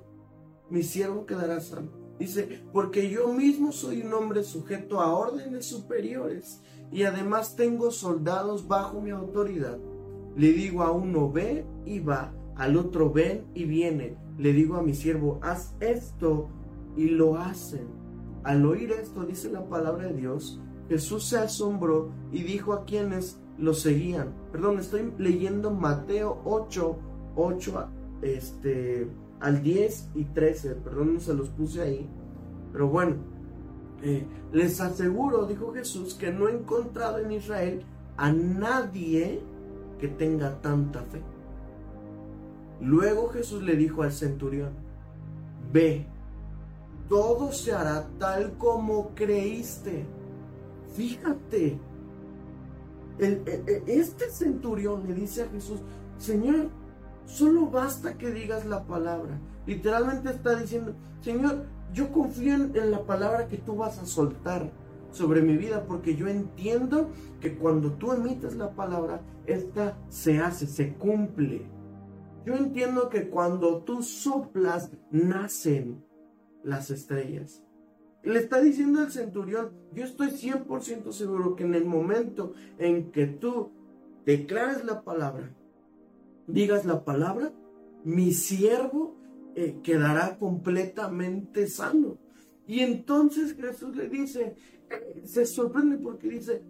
[0.71, 1.91] mi siervo quedará sano.
[2.19, 8.69] Dice, porque yo mismo soy un hombre sujeto a órdenes superiores y además tengo soldados
[8.69, 9.79] bajo mi autoridad.
[10.37, 14.17] Le digo a uno, ve y va, al otro, ven y viene.
[14.39, 16.49] Le digo a mi siervo, haz esto
[16.97, 17.89] y lo hacen.
[18.45, 23.41] Al oír esto, dice la palabra de Dios, Jesús se asombró y dijo a quienes
[23.59, 24.35] lo seguían.
[24.53, 26.99] Perdón, estoy leyendo Mateo 8,
[27.37, 27.89] 8
[28.23, 29.09] este,
[29.41, 30.75] al 10 y 13.
[30.77, 32.09] Perdón, no se los puse ahí.
[32.73, 33.17] Pero bueno,
[34.03, 37.83] eh, les aseguro, dijo Jesús, que no he encontrado en Israel
[38.17, 39.41] a nadie
[39.99, 41.21] que tenga tanta fe.
[42.81, 44.71] Luego Jesús le dijo al centurión,
[45.73, 46.07] ve,
[47.09, 50.07] todo se hará tal como creíste.
[50.95, 51.79] Fíjate,
[53.87, 55.81] este centurión le dice a Jesús,
[56.19, 56.69] Señor,
[57.33, 59.39] solo basta que digas la palabra.
[59.67, 64.71] Literalmente está diciendo, Señor, yo confío en, la palabra que tú vas a soltar
[65.11, 70.67] sobre mi vida porque yo entiendo que cuando tú emites la palabra, esta se hace,
[70.67, 71.67] se cumple.
[72.45, 76.05] Yo entiendo que cuando tú soplas, nacen
[76.63, 77.63] las estrellas.
[78.23, 83.27] Le está diciendo el centurión, yo estoy 100% seguro que en el momento en que
[83.27, 83.73] tú
[84.27, 85.55] declares la palabra,
[86.47, 87.53] digas la palabra,
[88.05, 89.17] mi siervo
[89.55, 92.19] eh, quedará completamente sano.
[92.67, 94.55] Y entonces Jesús le dice,
[94.91, 96.63] eh, se sorprende porque dice,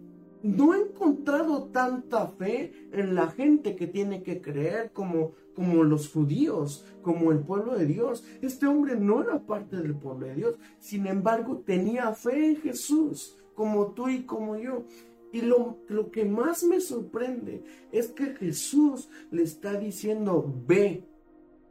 [0.43, 6.09] no he encontrado tanta fe en la gente que tiene que creer como, como los
[6.09, 8.25] judíos, como el pueblo de Dios.
[8.41, 13.37] Este hombre no era parte del pueblo de Dios, sin embargo tenía fe en Jesús,
[13.53, 14.85] como tú y como yo.
[15.31, 21.05] Y lo, lo que más me sorprende es que Jesús le está diciendo, ve,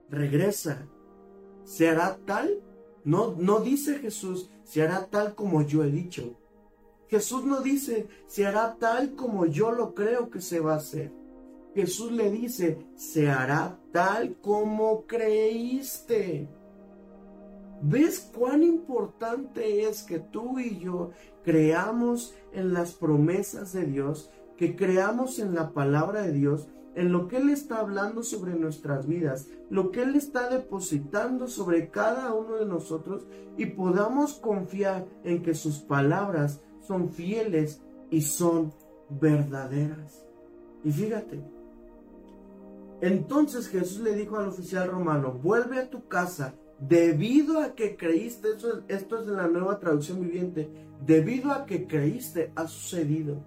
[0.08, 0.88] regresa,
[1.64, 2.62] se hará tal,
[3.04, 6.36] no, no dice Jesús, se hará tal como yo he dicho.
[7.08, 11.12] Jesús no dice, se hará tal como yo lo creo que se va a hacer.
[11.74, 16.48] Jesús le dice, se hará tal como creíste.
[17.82, 21.10] ¿Ves cuán importante es que tú y yo
[21.44, 27.28] creamos en las promesas de Dios, que creamos en la palabra de Dios en lo
[27.28, 32.56] que Él está hablando sobre nuestras vidas, lo que Él está depositando sobre cada uno
[32.56, 38.72] de nosotros y podamos confiar en que sus palabras son fieles y son
[39.08, 40.26] verdaderas.
[40.82, 41.40] Y fíjate,
[43.00, 48.48] entonces Jesús le dijo al oficial romano, vuelve a tu casa, debido a que creíste,
[48.88, 50.70] esto, es de la nueva traducción viviente,
[51.04, 53.44] debido a que creíste ha sucedido.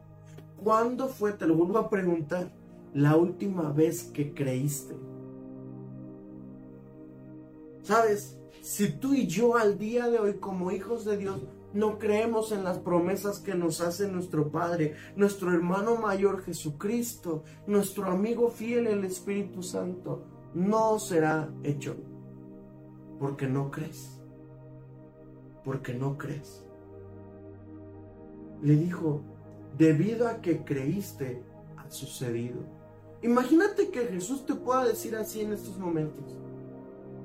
[0.63, 2.51] ¿Cuándo fue, te lo vuelvo a preguntar,
[2.93, 4.95] la última vez que creíste?
[7.81, 8.39] ¿Sabes?
[8.61, 11.41] Si tú y yo al día de hoy como hijos de Dios
[11.73, 18.05] no creemos en las promesas que nos hace nuestro Padre, nuestro hermano mayor Jesucristo, nuestro
[18.05, 21.95] amigo fiel el Espíritu Santo, no será hecho.
[23.23, 24.19] Porque no crees.
[25.63, 26.61] Porque no crees.
[28.61, 29.21] Le dijo,
[29.77, 31.41] debido a que creíste,
[31.77, 32.59] ha sucedido.
[33.21, 36.35] Imagínate que Jesús te pueda decir así en estos momentos.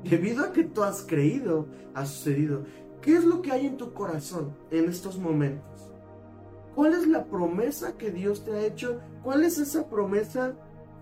[0.05, 2.63] Debido a que tú has creído, ha sucedido.
[3.03, 5.93] ¿Qué es lo que hay en tu corazón en estos momentos?
[6.77, 9.01] ¿Cuál es la promesa que Dios te ha hecho?
[9.25, 10.55] ¿Cuál es esa promesa,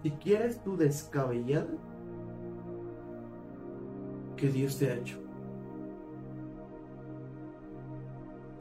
[0.02, 1.68] si quieres tú descabellada,
[4.37, 5.18] que Dios te ha hecho?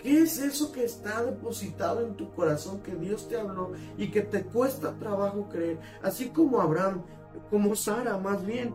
[0.05, 4.21] ¿Qué es eso que está depositado en tu corazón que Dios te habló y que
[4.21, 5.79] te cuesta trabajo creer?
[6.03, 7.01] Así como Abraham,
[7.49, 8.71] como Sara más bien.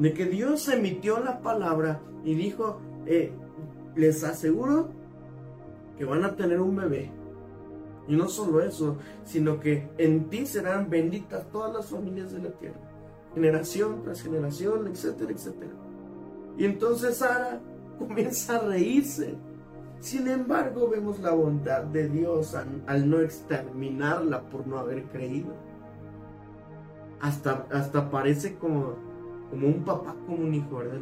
[0.00, 3.32] De que Dios emitió la palabra y dijo, eh,
[3.94, 4.88] les aseguro
[5.96, 7.12] que van a tener un bebé.
[8.08, 12.50] Y no solo eso, sino que en ti serán benditas todas las familias de la
[12.50, 12.87] tierra.
[13.34, 15.72] Generación tras generación, etcétera, etcétera.
[16.56, 17.60] Y entonces Sara
[17.98, 19.36] comienza a reírse.
[20.00, 25.52] Sin embargo, vemos la bondad de Dios al, no exterminarla por no haber creído.
[27.20, 28.94] Hasta, hasta parece como,
[29.50, 31.00] como un papá como un hijo, ¿verdad?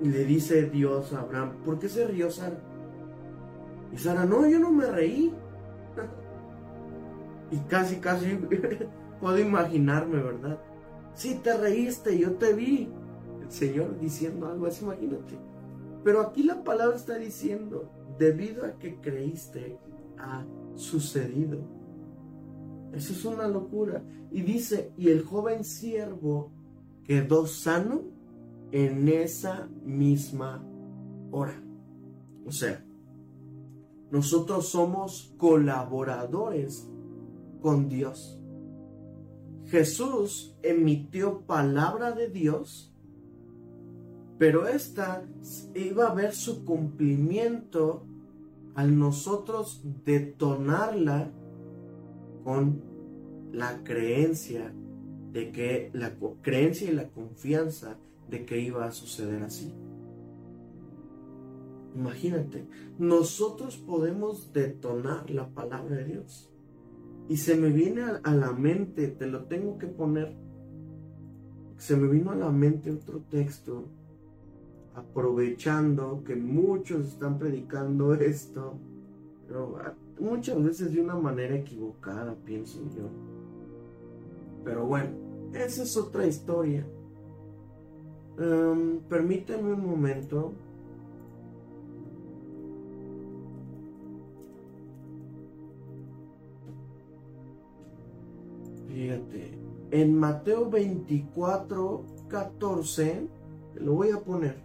[0.00, 2.58] Y le dice Dios a Abraham, ¿por qué se rió Sara?
[3.92, 5.32] Y Sara, no, yo no me reí.
[7.52, 8.40] y casi, casi
[9.20, 10.58] puedo imaginarme, ¿verdad?
[11.14, 12.88] Sí, te reíste, yo te vi.
[13.42, 15.38] El Señor diciendo algo así, imagínate.
[16.02, 19.78] Pero aquí la palabra está diciendo, debido a que creíste,
[20.18, 21.58] ha sucedido.
[22.92, 24.02] Eso es una locura.
[24.30, 26.52] Y dice, y el joven siervo
[27.04, 28.02] quedó sano
[28.72, 30.64] en esa misma
[31.30, 31.62] hora.
[32.46, 32.84] O sea,
[34.10, 36.88] nosotros somos colaboradores
[37.60, 38.40] con Dios.
[39.74, 42.94] Jesús emitió palabra de Dios,
[44.38, 45.24] pero esta
[45.74, 48.04] iba a ver su cumplimiento
[48.76, 51.32] al nosotros detonarla
[52.44, 52.84] con
[53.52, 54.72] la creencia
[55.32, 57.96] de que la creencia y la confianza
[58.30, 59.74] de que iba a suceder así.
[61.96, 62.64] Imagínate,
[63.00, 66.53] nosotros podemos detonar la palabra de Dios.
[67.28, 70.36] Y se me viene a, la mente, te lo tengo que poner,
[71.78, 73.84] se me vino a la mente otro texto,
[74.94, 78.74] aprovechando que muchos están predicando esto,
[79.48, 79.76] pero
[80.20, 83.08] muchas veces de una manera equivocada, pienso yo.
[84.64, 85.10] Pero bueno,
[85.54, 86.86] esa es otra historia.
[88.38, 90.52] Um, un momento.
[99.90, 103.28] En Mateo 24, 14,
[103.76, 104.56] lo voy a poner.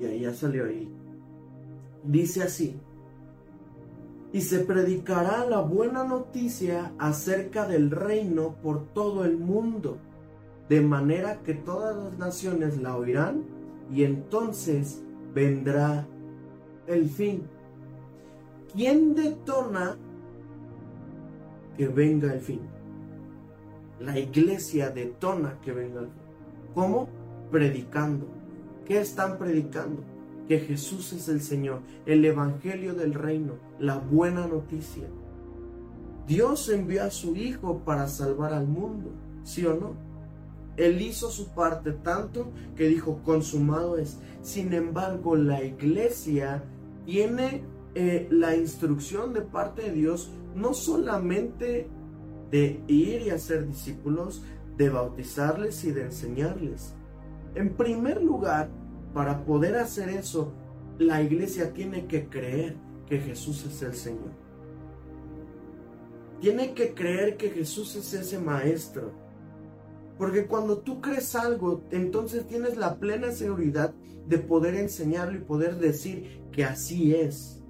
[0.00, 0.88] Y ahí ya salió ahí.
[2.04, 2.76] Dice así
[4.32, 9.98] y se predicará la buena noticia acerca del reino por todo el mundo,
[10.68, 13.44] de manera que todas las naciones la oirán
[13.92, 15.02] y entonces
[15.34, 16.06] vendrá
[16.86, 17.42] el fin.
[18.74, 19.96] ¿Quién detona
[21.76, 22.60] que venga el fin?
[24.00, 26.22] La iglesia detona que venga el fin.
[26.74, 27.08] ¿Cómo?
[27.50, 28.26] Predicando.
[28.86, 30.02] ¿Qué están predicando?
[30.48, 35.04] que Jesús es el Señor, el Evangelio del Reino, la buena noticia.
[36.26, 39.10] Dios envió a su Hijo para salvar al mundo,
[39.44, 39.94] ¿sí o no?
[40.76, 44.18] Él hizo su parte tanto que dijo, consumado es.
[44.40, 46.64] Sin embargo, la iglesia
[47.04, 47.62] tiene
[47.94, 51.88] eh, la instrucción de parte de Dios no solamente
[52.50, 54.42] de ir y hacer discípulos,
[54.76, 56.94] de bautizarles y de enseñarles.
[57.54, 58.70] En primer lugar,
[59.14, 60.52] para poder hacer eso,
[60.98, 62.76] la iglesia tiene que creer
[63.06, 64.32] que Jesús es el Señor.
[66.40, 69.12] tiene que creer que Jesús es ese maestro.
[70.18, 73.94] Porque cuando tú crees algo, entonces tienes la plena seguridad
[74.26, 77.61] de poder enseñarlo y poder decir que así es.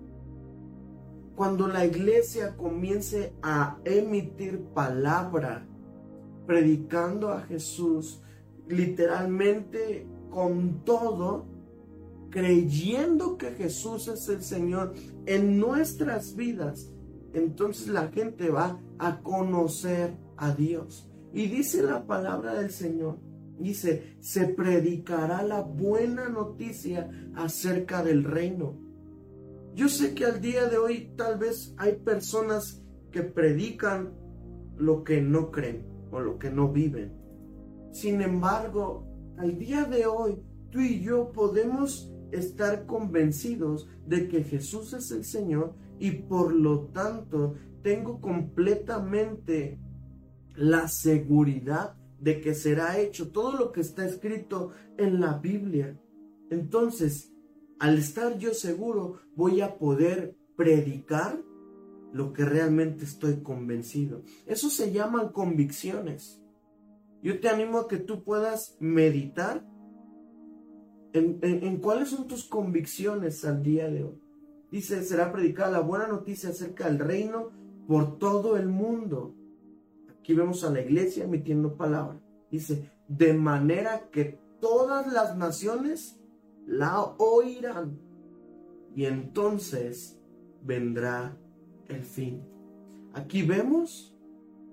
[1.34, 5.66] Cuando la iglesia comience a emitir palabra,
[6.46, 8.22] predicando a Jesús,
[8.68, 11.46] literalmente con todo,
[12.30, 14.94] creyendo que Jesús es el Señor
[15.26, 16.90] en nuestras vidas,
[17.34, 21.08] entonces la gente va a conocer a Dios.
[21.32, 23.18] Y dice la palabra del Señor,
[23.58, 28.76] dice, se predicará la buena noticia acerca del reino.
[29.74, 34.14] Yo sé que al día de hoy tal vez hay personas que predican
[34.76, 37.12] lo que no creen o lo que no viven.
[37.90, 39.06] Sin embargo,
[39.38, 45.24] al día de hoy, tú y yo podemos estar convencidos de que Jesús es el
[45.24, 49.78] Señor y por lo tanto tengo completamente
[50.54, 55.98] la seguridad de que será hecho todo lo que está escrito en la Biblia.
[56.50, 57.31] Entonces,
[57.82, 61.42] al estar yo seguro, voy a poder predicar
[62.12, 64.22] lo que realmente estoy convencido.
[64.46, 66.40] Eso se llaman convicciones.
[67.24, 69.66] Yo te animo a que tú puedas meditar
[71.12, 74.22] en, cuáles son tus convicciones al día de hoy.
[74.70, 77.50] Dice, será predicada la buena noticia acerca del reino
[77.88, 79.34] por todo el mundo.
[80.08, 82.22] Aquí vemos a la iglesia emitiendo palabra.
[82.48, 86.21] Dice, de manera que todas las naciones
[86.66, 87.98] la oirán.
[88.94, 90.18] Y entonces
[90.62, 91.36] vendrá
[91.88, 92.42] el fin.
[93.14, 94.16] Aquí vemos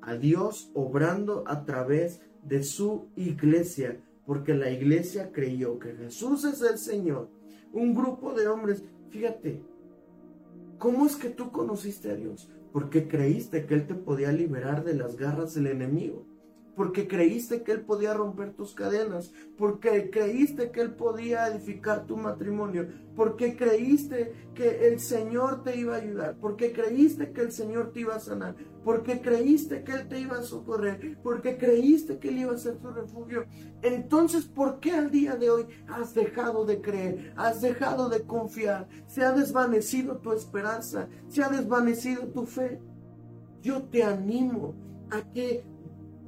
[0.01, 6.61] a Dios obrando a través de su iglesia, porque la iglesia creyó que Jesús es
[6.61, 7.29] el Señor.
[7.73, 9.61] Un grupo de hombres, fíjate,
[10.77, 12.49] ¿cómo es que tú conociste a Dios?
[12.71, 16.28] Porque creíste que Él te podía liberar de las garras del enemigo
[16.79, 22.15] porque creíste que Él podía romper tus cadenas, porque creíste que Él podía edificar tu
[22.15, 27.91] matrimonio, porque creíste que el Señor te iba a ayudar, porque creíste que el Señor
[27.91, 28.55] te iba a sanar,
[28.85, 32.77] porque creíste que Él te iba a socorrer, porque creíste que Él iba a ser
[32.77, 33.43] tu refugio.
[33.81, 38.87] Entonces, ¿por qué al día de hoy has dejado de creer, has dejado de confiar?
[39.05, 42.79] Se ha desvanecido tu esperanza, se ha desvanecido tu fe.
[43.61, 44.75] Yo te animo
[45.11, 45.65] a que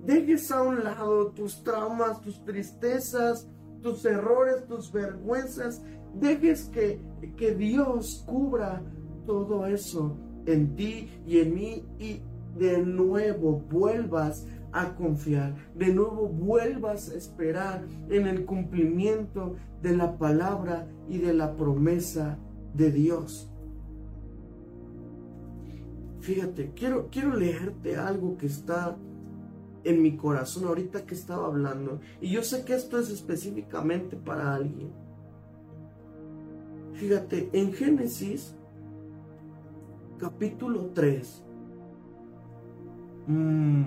[0.06, 3.49] dejes a un lado tus traumas, tus tristezas,
[3.82, 5.82] tus errores, tus vergüenzas.
[6.14, 7.02] Dejes que,
[7.38, 8.84] que Dios cubra
[9.26, 12.22] todo eso en ti y en mí y
[12.58, 20.18] de nuevo vuelvas a confiar, de nuevo vuelvas a esperar en el cumplimiento de la
[20.18, 22.38] palabra y de la promesa
[22.74, 23.49] de Dios.
[26.22, 28.95] Fíjate, quiero, quiero leerte algo que está
[29.84, 31.99] en mi corazón ahorita que estaba hablando.
[32.19, 34.91] Y yo sé que esto es específicamente para alguien.
[36.93, 38.55] Fíjate, en Génesis
[40.19, 41.43] capítulo 3,
[43.27, 43.84] mm,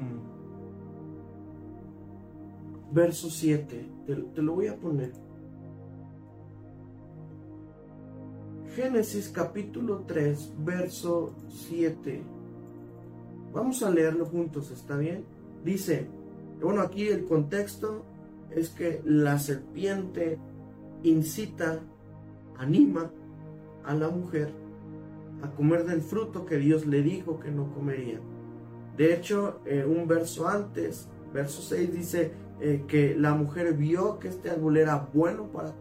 [2.93, 5.13] verso 7, te, te lo voy a poner.
[8.75, 12.23] Génesis capítulo 3, verso 7.
[13.53, 15.25] Vamos a leerlo juntos, ¿está bien?
[15.65, 16.07] Dice,
[16.61, 18.05] bueno, aquí el contexto
[18.51, 20.39] es que la serpiente
[21.03, 21.81] incita,
[22.59, 23.11] anima
[23.85, 24.51] a la mujer
[25.43, 28.21] a comer del fruto que Dios le dijo que no comería.
[28.97, 34.29] De hecho, eh, un verso antes, verso 6 dice eh, que la mujer vio que
[34.29, 35.75] este árbol era bueno para,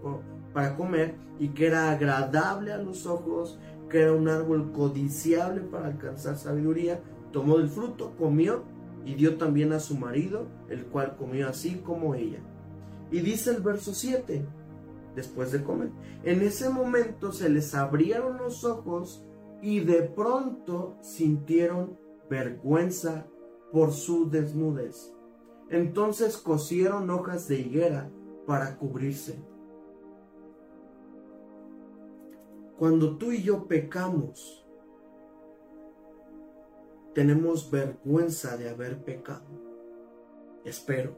[0.54, 3.60] para comer y que era agradable a los ojos,
[3.90, 7.00] que era un árbol codiciable para alcanzar sabiduría.
[7.32, 8.64] Tomó del fruto, comió
[9.06, 12.40] y dio también a su marido, el cual comió así como ella.
[13.12, 14.46] Y dice el verso 7,
[15.16, 15.92] después de comer,
[16.24, 19.24] en ese momento se les abrieron los ojos
[19.62, 21.98] y de pronto sintieron
[22.30, 23.28] vergüenza
[23.72, 25.14] por su desnudez.
[25.70, 28.10] Entonces cosieron hojas de higuera
[28.46, 29.40] para cubrirse.
[32.78, 34.63] Cuando tú y yo pecamos,
[37.14, 39.46] tenemos vergüenza de haber pecado.
[40.66, 41.16] Espero.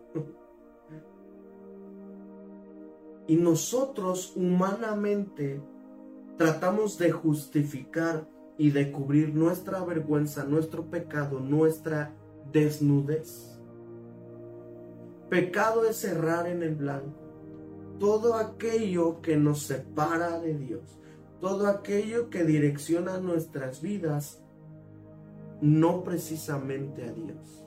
[3.28, 5.62] Y nosotros humanamente
[6.38, 8.28] tratamos de justificar
[8.58, 12.16] y de cubrir nuestra vergüenza, nuestro pecado, nuestra
[12.52, 13.60] desnudez.
[15.30, 17.20] Pecado es errar en el blanco.
[18.00, 21.00] Todo aquello que nos separa de Dios,
[21.40, 24.45] todo aquello que direcciona nuestras vidas
[25.62, 27.64] no precisamente a Dios.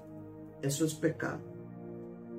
[0.63, 1.41] Eso es pecado.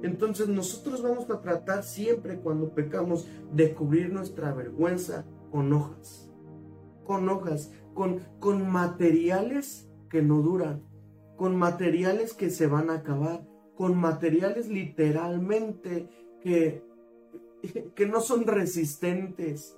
[0.02, 6.32] Entonces nosotros vamos a tratar siempre cuando pecamos de cubrir nuestra vergüenza con hojas,
[7.06, 10.84] con hojas, con, con materiales que no duran,
[11.36, 13.46] con materiales que se van a acabar,
[13.76, 16.10] con materiales literalmente
[16.42, 16.84] que,
[17.96, 19.76] que no son resistentes.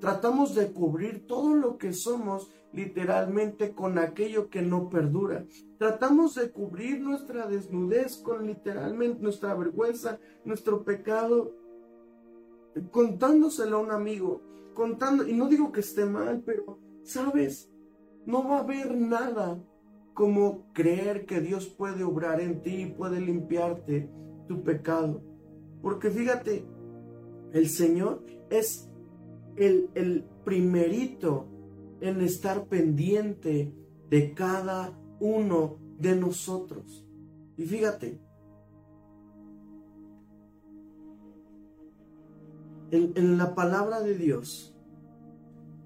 [0.00, 5.46] Tratamos de cubrir todo lo que somos literalmente con aquello que no perdura.
[5.78, 11.54] Tratamos de cubrir nuestra desnudez con literalmente nuestra vergüenza, nuestro pecado,
[12.90, 14.42] contándoselo a un amigo,
[14.74, 17.72] contando, y no digo que esté mal, pero, ¿sabes?
[18.26, 19.58] No va a haber nada
[20.12, 24.10] como creer que Dios puede obrar en ti y puede limpiarte
[24.48, 25.22] tu pecado.
[25.80, 26.66] Porque fíjate,
[27.52, 28.90] el Señor es
[29.56, 31.55] el, el primerito
[32.00, 33.72] en estar pendiente
[34.10, 37.06] de cada uno de nosotros.
[37.56, 38.20] Y fíjate,
[42.90, 44.74] en, la palabra de Dios,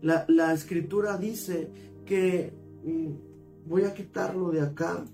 [0.02, 1.70] la, la escritura dice
[2.04, 2.52] que
[2.84, 5.04] mm, voy a quitarlo de acá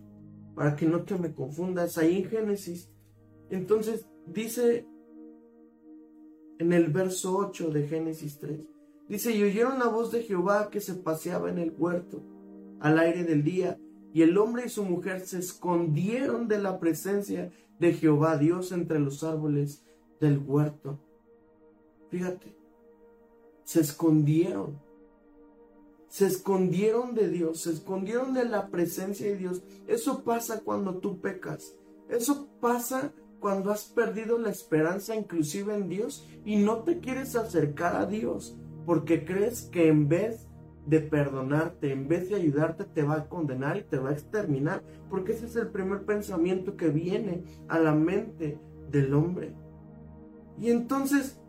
[0.55, 1.99] para que no te me confundas.
[1.99, 2.91] Ahí en Génesis.
[3.51, 4.87] Entonces dice
[6.59, 8.76] en el verso 8 de Génesis 3.
[9.09, 12.23] Dice, y oyeron la voz de Jehová que se paseaba en el huerto
[12.81, 13.79] al aire del día,
[14.13, 18.99] y el hombre y su mujer se escondieron de la presencia de Jehová Dios entre
[18.99, 19.85] los árboles
[20.21, 20.99] del huerto.
[22.11, 22.57] Fíjate,
[23.65, 24.79] se escondieron
[26.09, 29.63] se escondieron de Dios, se escondieron de la presencia de Dios.
[29.87, 31.75] Eso pasa cuando tú pecas.
[32.09, 37.97] Eso pasa cuando has perdido la esperanza inclusive en Dios y no te quieres acercar
[37.97, 40.49] a Dios porque crees que en vez
[40.87, 44.83] de perdonarte, en vez de ayudarte, te va a condenar y te va a exterminar.
[45.11, 48.59] Porque ese es el primer pensamiento que viene a la mente
[48.91, 49.53] del hombre.
[50.59, 51.41] Y entonces,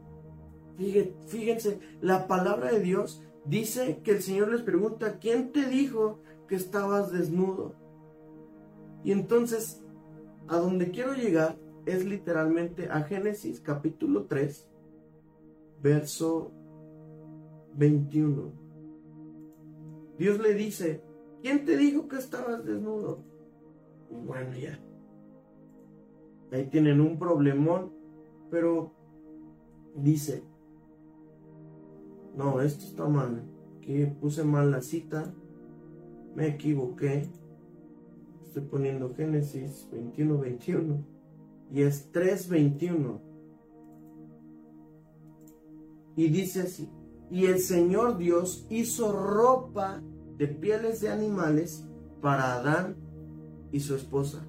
[1.27, 6.19] fíjense, la palabra de Dios Dice que el Señor les pregunta, ¿quién te dijo
[6.49, 7.75] que estabas desnudo?
[9.05, 9.81] Y entonces,
[10.49, 14.67] a donde quiero llegar es literalmente a Génesis capítulo 3,
[15.81, 16.51] verso
[17.78, 18.51] 21.
[20.17, 21.01] Dios le dice,
[21.41, 23.23] ¿quién te dijo que estabas desnudo?
[24.09, 24.80] Bueno, ya.
[26.51, 27.91] Ahí tienen un problemón,
[28.49, 28.91] pero
[29.95, 30.43] dice,
[32.36, 33.43] no, esto está mal.
[33.78, 35.34] Aquí puse mal la cita.
[36.36, 37.28] Me equivoqué.
[38.45, 41.03] Estoy poniendo Génesis 21, 21.
[41.71, 43.21] Y es 3, 21.
[46.15, 46.89] Y dice así.
[47.30, 50.01] Y el Señor Dios hizo ropa
[50.38, 51.86] de pieles de animales
[52.21, 52.95] para Adán
[53.71, 54.45] y su esposa.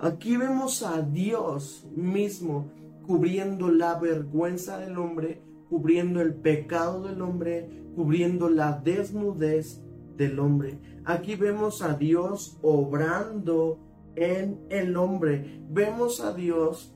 [0.00, 2.70] Aquí vemos a Dios mismo
[3.06, 9.82] cubriendo la vergüenza del hombre cubriendo el pecado del hombre, cubriendo la desnudez
[10.16, 10.78] del hombre.
[11.04, 13.78] Aquí vemos a Dios obrando
[14.16, 15.62] en el hombre.
[15.70, 16.94] Vemos a Dios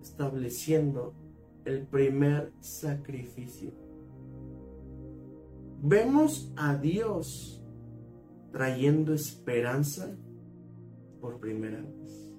[0.00, 1.14] estableciendo
[1.66, 3.72] el primer sacrificio.
[5.82, 7.62] Vemos a Dios
[8.52, 10.16] trayendo esperanza
[11.20, 12.32] por primera vez.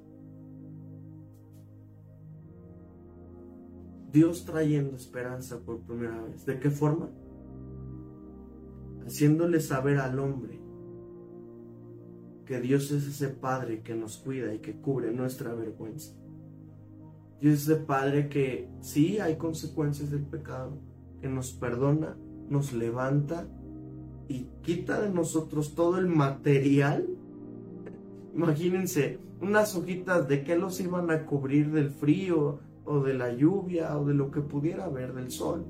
[4.11, 6.45] Dios trayendo esperanza por primera vez.
[6.45, 7.09] ¿De qué forma?
[9.05, 10.59] Haciéndole saber al hombre
[12.45, 16.15] que Dios es ese Padre que nos cuida y que cubre nuestra vergüenza.
[17.41, 20.77] Dios ese Padre que sí hay consecuencias del pecado,
[21.21, 22.17] que nos perdona,
[22.49, 23.47] nos levanta
[24.27, 27.07] y quita de nosotros todo el material.
[28.35, 33.97] Imagínense, unas hojitas de qué los iban a cubrir del frío, o de la lluvia
[33.97, 35.65] o de lo que pudiera haber del sol.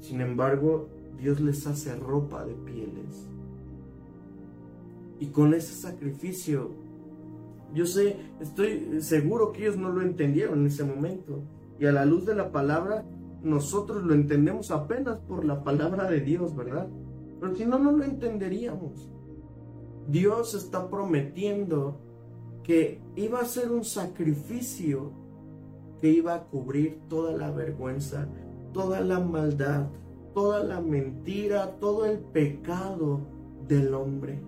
[0.00, 3.28] Sin embargo, Dios les hace ropa de pieles.
[5.20, 6.72] Y con ese sacrificio,
[7.74, 11.42] yo sé, estoy seguro que ellos no lo entendieron en ese momento.
[11.78, 13.04] Y a la luz de la palabra,
[13.42, 16.88] nosotros lo entendemos apenas por la palabra de Dios, ¿verdad?
[17.40, 19.10] Pero si no, no lo entenderíamos.
[20.08, 22.00] Dios está prometiendo
[22.62, 25.12] que iba a ser un sacrificio
[26.00, 28.28] que iba a cubrir toda la vergüenza,
[28.72, 29.88] toda la maldad,
[30.34, 33.20] toda la mentira, todo el pecado
[33.66, 34.40] del hombre.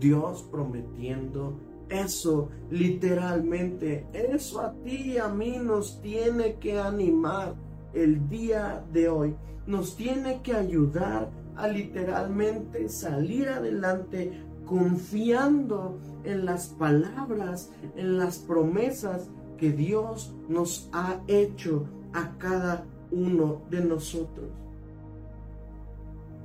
[0.00, 7.54] Dios prometiendo eso literalmente, eso a ti y a mí nos tiene que animar
[7.94, 9.34] el día de hoy,
[9.66, 19.28] nos tiene que ayudar a literalmente salir adelante confiando en las palabras, en las promesas
[19.56, 24.50] que Dios nos ha hecho a cada uno de nosotros.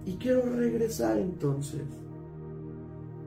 [0.05, 2.02] Y quiero regresar entonces.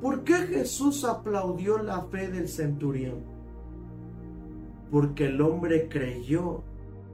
[0.01, 3.24] ¿Por qué Jesús aplaudió la fe del centurión?
[4.90, 6.62] Porque el hombre creyó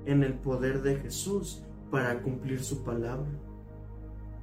[0.04, 3.30] en el poder de Jesús para cumplir su palabra.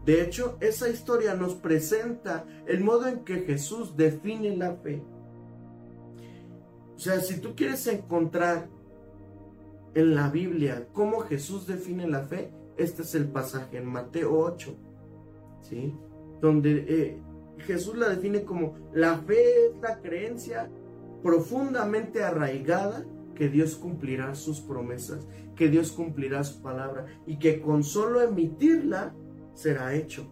[0.06, 5.04] De hecho, esa historia nos presenta el modo en que Jesús define la fe.
[6.96, 8.70] O sea, si tú quieres encontrar
[9.94, 14.76] en la Biblia cómo Jesús define la fe, este es el pasaje en Mateo 8,
[15.62, 15.94] ¿sí?
[16.42, 17.22] Donde eh,
[17.60, 20.70] Jesús la define como la fe la creencia
[21.22, 23.06] profundamente arraigada
[23.36, 29.14] que Dios cumplirá sus promesas, que Dios cumplirá su palabra y que con solo emitirla
[29.54, 30.28] será hecho.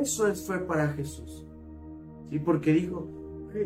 [0.00, 1.46] Eso es fe para Jesús.
[2.28, 2.38] ¿Sí?
[2.38, 3.06] Porque dijo,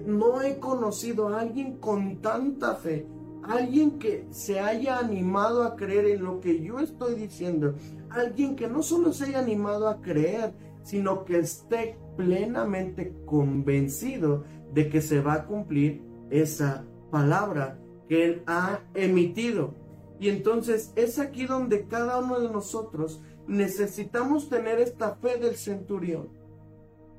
[0.07, 3.07] no he conocido a alguien con tanta fe,
[3.43, 7.75] alguien que se haya animado a creer en lo que yo estoy diciendo,
[8.11, 14.89] alguien que no solo se haya animado a creer, sino que esté plenamente convencido de
[14.89, 19.75] que se va a cumplir esa palabra que él ha emitido.
[20.19, 26.29] Y entonces es aquí donde cada uno de nosotros necesitamos tener esta fe del centurión.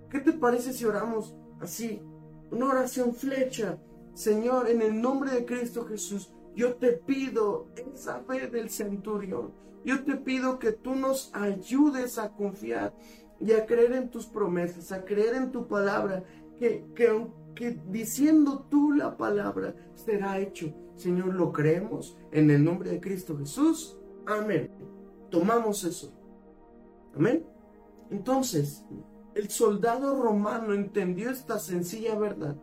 [0.10, 2.02] ¿Qué te parece si oramos así?
[2.52, 3.78] Una oración flecha.
[4.14, 9.52] Señor, en el nombre de Cristo Jesús, yo te pido esa fe del centurión.
[9.84, 12.94] Yo te pido que tú nos ayudes a confiar
[13.44, 16.24] y a creer en tus promesas, a creer en tu palabra,
[16.58, 20.74] que, que, que diciendo tú la palabra será hecho.
[20.96, 23.98] Señor, lo creemos en el nombre de Cristo Jesús.
[24.26, 24.72] Amén
[25.34, 26.14] tomamos eso.
[27.16, 27.44] Amén.
[28.12, 28.86] Entonces,
[29.34, 32.56] el soldado romano entendió esta sencilla verdad.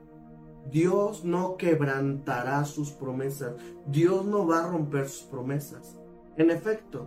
[0.70, 3.56] Dios no quebrantará sus promesas.
[3.86, 5.98] Dios no va a romper sus promesas.
[6.36, 7.06] En efecto,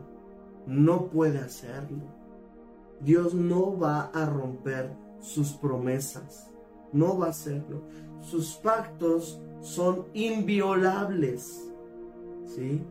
[0.67, 2.22] no puede hacerlo.
[3.03, 6.49] Dios no va a romper sus promesas.
[6.91, 7.83] No va a hacerlo.
[8.21, 11.69] Sus pactos son inviolables.
[12.45, 12.81] ¿Sí?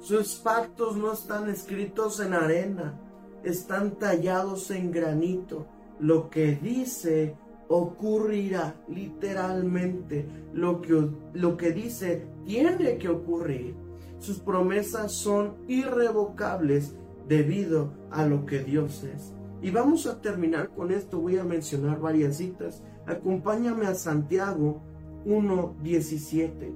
[0.00, 2.98] Sus pactos no están escritos en arena,
[3.44, 5.66] están tallados en granito.
[6.00, 7.36] Lo que dice
[7.68, 10.26] ocurrirá literalmente.
[10.52, 13.76] Lo que, lo que dice tiene que ocurrir.
[14.18, 16.94] Sus promesas son irrevocables
[17.28, 19.32] debido a lo que Dios es.
[19.62, 21.20] Y vamos a terminar con esto.
[21.20, 22.82] Voy a mencionar varias citas.
[23.06, 24.82] Acompáñame a Santiago
[25.24, 26.72] 1.17.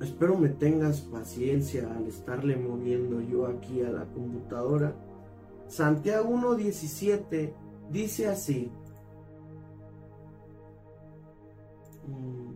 [0.00, 4.94] Espero me tengas paciencia al estarle moviendo yo aquí a la computadora.
[5.66, 7.52] Santiago 1.17
[7.90, 8.70] dice así.
[12.06, 12.52] Mm,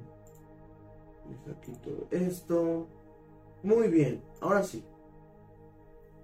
[1.51, 2.87] aquí todo esto.
[3.65, 4.85] Muy bien, ahora sí.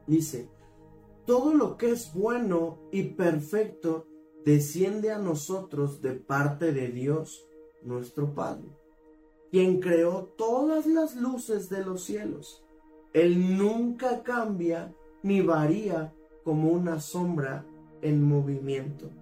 [0.06, 0.48] Dice,
[1.26, 4.06] todo lo que es bueno y perfecto
[4.44, 7.46] desciende a nosotros de parte de Dios,
[7.82, 8.68] nuestro Padre
[9.54, 12.64] quien creó todas las luces de los cielos.
[13.12, 14.92] Él nunca cambia
[15.22, 17.64] ni varía como una sombra
[18.02, 19.12] en movimiento.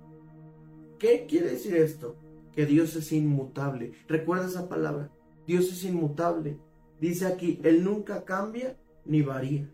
[0.99, 2.17] ¿Qué quiere decir esto?
[2.55, 3.93] Que Dios es inmutable.
[4.09, 5.11] Recuerda esa palabra.
[5.47, 6.57] Dios es inmutable.
[6.99, 9.71] Dice aquí, Él nunca cambia ni varía.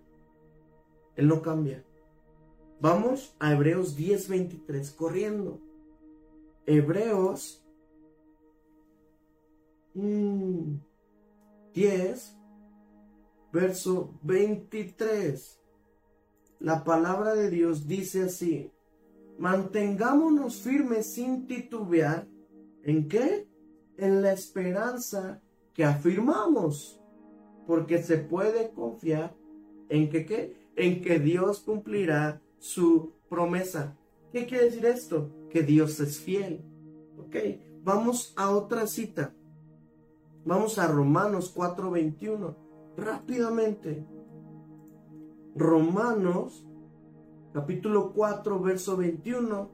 [1.18, 1.84] Él no cambia.
[2.80, 5.60] Vamos a Hebreos 10:23, corriendo.
[6.64, 7.64] Hebreos
[9.94, 12.36] 10,
[13.52, 15.60] verso 23.
[16.60, 18.70] La palabra de Dios dice así,
[19.38, 22.28] mantengámonos firmes sin titubear.
[22.84, 23.48] ¿En qué?
[23.96, 25.42] En la esperanza
[25.74, 27.00] que afirmamos,
[27.66, 29.34] porque se puede confiar
[29.88, 30.57] en que qué?
[30.78, 33.98] En que Dios cumplirá su promesa.
[34.30, 35.32] ¿Qué quiere decir esto?
[35.50, 36.64] Que Dios es fiel.
[37.18, 37.34] Ok,
[37.82, 39.34] vamos a otra cita.
[40.44, 42.54] Vamos a Romanos 4:21.
[42.96, 44.06] Rápidamente.
[45.56, 46.64] Romanos
[47.52, 49.70] capítulo 4, verso 21.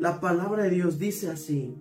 [0.00, 1.80] La palabra de Dios dice así.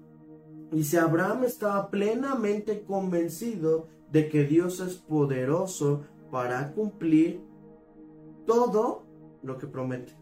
[0.72, 7.42] Dice, Abraham estaba plenamente convencido de que Dios es poderoso para cumplir
[8.46, 9.06] todo
[9.42, 10.14] lo que promete.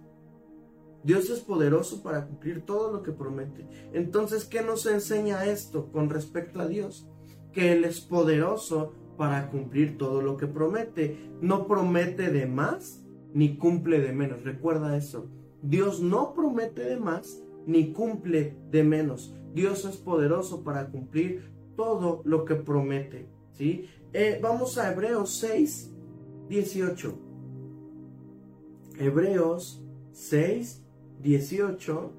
[1.04, 3.68] Dios es poderoso para cumplir todo lo que promete.
[3.94, 7.08] Entonces, ¿qué nos enseña esto con respecto a Dios?
[7.52, 11.18] que Él es poderoso para cumplir todo lo que promete.
[11.42, 13.04] No promete de más
[13.34, 14.44] ni cumple de menos.
[14.44, 15.30] Recuerda eso.
[15.62, 19.36] Dios no promete de más ni cumple de menos.
[19.54, 23.28] Dios es poderoso para cumplir todo lo que promete.
[23.54, 23.88] ¿sí?
[24.14, 25.94] Eh, vamos a Hebreos 6,
[26.50, 27.31] 18.
[29.02, 29.82] Hebreos
[30.12, 30.84] 6,
[31.24, 32.12] 18.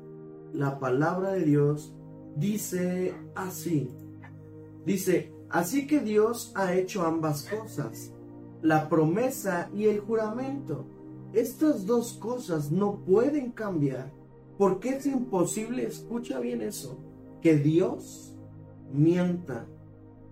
[0.52, 1.94] La palabra de Dios
[2.34, 3.88] dice así.
[4.84, 8.12] Dice, así que Dios ha hecho ambas cosas,
[8.62, 10.84] la promesa y el juramento.
[11.32, 14.10] Estas dos cosas no pueden cambiar
[14.58, 16.98] porque es imposible, escucha bien eso,
[17.40, 18.36] que Dios
[18.92, 19.68] mienta.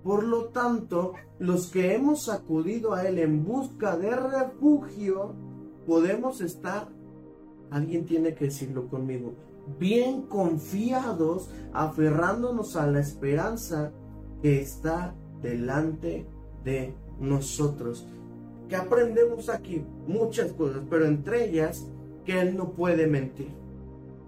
[0.02, 5.36] Por lo tanto, los que hemos acudido a Él en busca de refugio,
[5.90, 6.86] podemos estar,
[7.68, 9.34] alguien tiene que decirlo conmigo,
[9.76, 13.90] bien confiados, aferrándonos a la esperanza
[14.40, 16.28] que está delante
[16.62, 18.06] de nosotros.
[18.68, 21.90] Que aprendemos aquí muchas cosas, pero entre ellas
[22.24, 23.50] que Él no puede mentir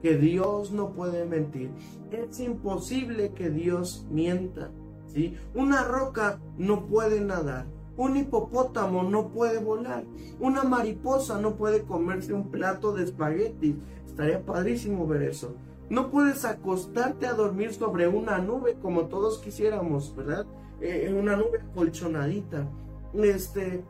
[0.03, 1.71] que Dios no puede mentir.
[2.11, 4.73] Es imposible que Dios mienta.
[5.07, 5.37] ¿sí?
[5.55, 7.67] Una roca no puede nadar.
[7.97, 10.05] Un hipopótamo no puede volar.
[10.41, 13.77] Una mariposa no puede comerse un plato de espaguetis.
[14.07, 15.55] Estaría padrísimo ver eso.
[15.91, 20.47] No puedes acostarte a dormir sobre una nube como todos quisiéramos, ¿verdad?
[20.81, 22.67] Eh, en una nube colchonadita.
[23.15, 23.85] Este,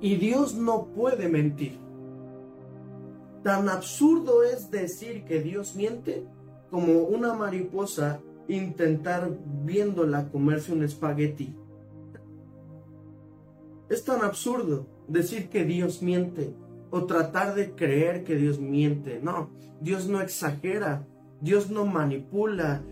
[0.00, 1.78] y Dios no puede mentir.
[3.44, 6.26] Tan absurdo es decir que Dios miente
[6.70, 9.30] como una mariposa intentar
[9.64, 11.54] viéndola comerse un espagueti.
[13.92, 16.54] Es tan absurdo decir que Dios miente
[16.90, 19.20] o tratar de creer que Dios miente.
[19.22, 19.50] No,
[19.82, 21.06] Dios no exagera,
[21.42, 22.82] Dios no manipula,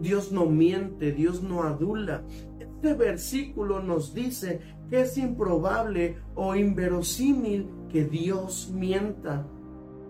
[0.00, 2.22] Dios no miente, Dios no adula.
[2.60, 9.44] Este versículo nos dice que es improbable o inverosímil que Dios mienta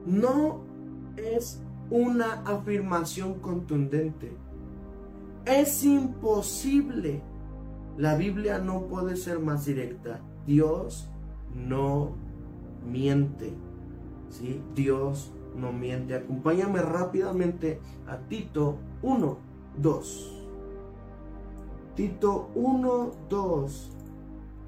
[0.05, 0.63] no
[1.17, 4.37] es una afirmación contundente.
[5.47, 7.23] Es imposible.
[7.97, 10.21] La Biblia no puede ser más directa.
[10.47, 11.09] Dios
[11.55, 12.13] no
[12.87, 13.53] miente.
[14.31, 14.61] ¿Sí?
[14.75, 16.15] Dios no miente.
[16.15, 19.39] Acompáñame rápidamente a Tito 1,
[19.79, 20.45] 2.
[21.95, 23.91] Tito 1, 2.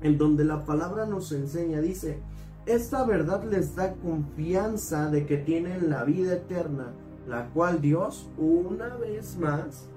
[0.03, 2.21] En donde la palabra nos enseña, dice,
[2.67, 6.93] esta verdad les da confianza de que tienen la vida eterna,
[7.27, 9.89] la cual Dios, una vez más,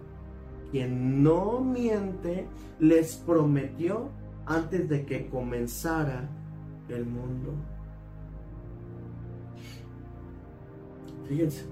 [0.72, 2.48] quien no miente,
[2.80, 4.10] les prometió
[4.50, 6.28] antes de que comenzara
[6.90, 7.54] el mundo.
[11.28, 11.66] Fíjense,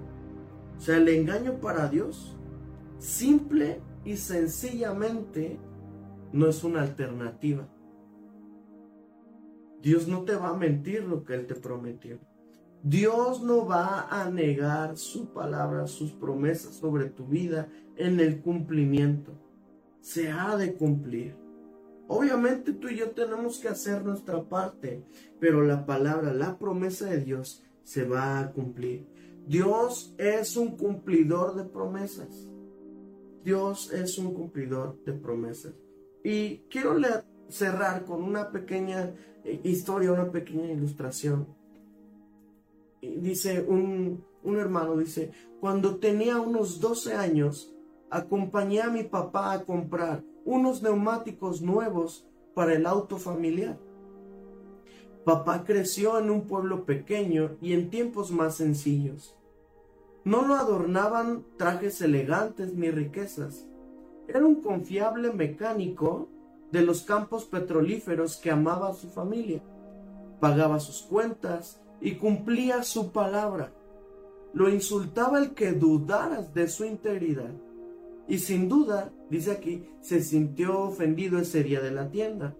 [0.78, 2.38] o sea, el engaño para Dios,
[3.00, 5.60] simple y sencillamente,
[6.32, 7.68] no es una alternativa.
[9.82, 12.20] Dios no te va a mentir lo que Él te prometió.
[12.84, 19.32] Dios no va a negar su palabra, sus promesas sobre tu vida en el cumplimiento.
[20.00, 21.47] Se ha de cumplir.
[22.08, 25.04] Obviamente tú y yo tenemos que hacer nuestra parte,
[25.40, 29.08] pero la palabra, la promesa de Dios se va a cumplir.
[29.46, 32.48] Dios es un cumplidor de promesas.
[33.44, 35.74] Dios es un cumplidor de promesas.
[36.24, 36.96] Y quiero
[37.50, 41.48] cerrar con una pequeña eh, historia, una pequeña ilustración.
[43.02, 47.74] dice un, un hermano, dice, cuando tenía unos 12 años,
[48.10, 52.26] acompañé a mi papá a comprar unos neumáticos nuevos
[52.56, 53.78] para el auto familiar.
[55.26, 59.36] Papá creció en un pueblo pequeño y en tiempos más sencillos.
[60.24, 63.68] No lo adornaban trajes elegantes ni riquezas.
[64.30, 66.30] Era un confiable mecánico
[66.72, 69.62] de los campos petrolíferos que amaba a su familia,
[70.40, 73.74] pagaba sus cuentas y cumplía su palabra.
[74.54, 77.52] Lo insultaba el que dudaras de su integridad.
[78.28, 82.56] Y sin duda, dice aquí, se sintió ofendido ese día de la tienda.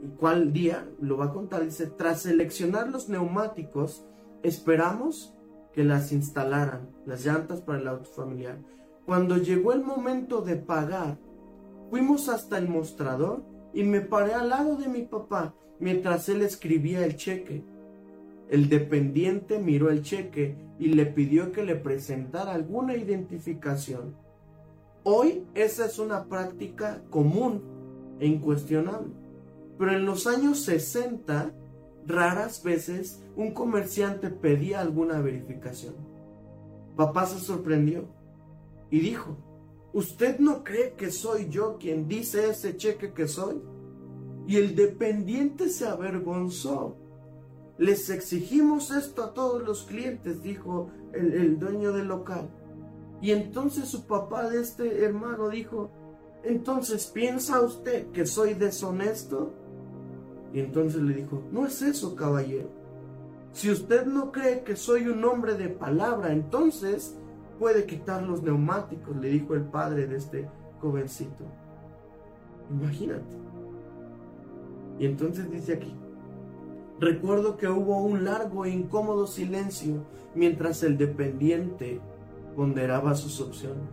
[0.00, 0.88] ¿Y cuál día?
[1.00, 1.64] Lo va a contar.
[1.64, 4.04] Dice, tras seleccionar los neumáticos,
[4.42, 5.34] esperamos
[5.72, 8.58] que las instalaran, las llantas para el auto familiar.
[9.06, 11.18] Cuando llegó el momento de pagar,
[11.90, 13.42] Fuimos hasta el mostrador
[13.72, 17.62] y me paré al lado de mi papá mientras él escribía el cheque.
[18.50, 24.14] El dependiente miró el cheque y le pidió que le presentara alguna identificación.
[25.10, 27.62] Hoy esa es una práctica común
[28.20, 29.14] e incuestionable.
[29.78, 31.50] Pero en los años 60,
[32.06, 35.94] raras veces un comerciante pedía alguna verificación.
[36.94, 38.04] Papá se sorprendió
[38.90, 39.38] y dijo,
[39.94, 43.62] ¿Usted no cree que soy yo quien dice ese cheque que soy?
[44.46, 46.98] Y el dependiente se avergonzó.
[47.78, 52.50] les exigimos esto a todos los clientes, dijo el, el dueño del local.
[53.20, 55.90] Y entonces su papá de este hermano dijo,
[56.44, 59.52] entonces piensa usted que soy deshonesto.
[60.52, 62.70] Y entonces le dijo, no es eso, caballero.
[63.52, 67.18] Si usted no cree que soy un hombre de palabra, entonces
[67.58, 70.48] puede quitar los neumáticos, le dijo el padre de este
[70.80, 71.44] jovencito.
[72.70, 73.36] Imagínate.
[74.98, 75.94] Y entonces dice aquí,
[77.00, 80.04] recuerdo que hubo un largo e incómodo silencio
[80.34, 82.00] mientras el dependiente
[82.58, 83.88] ponderaba sus opciones.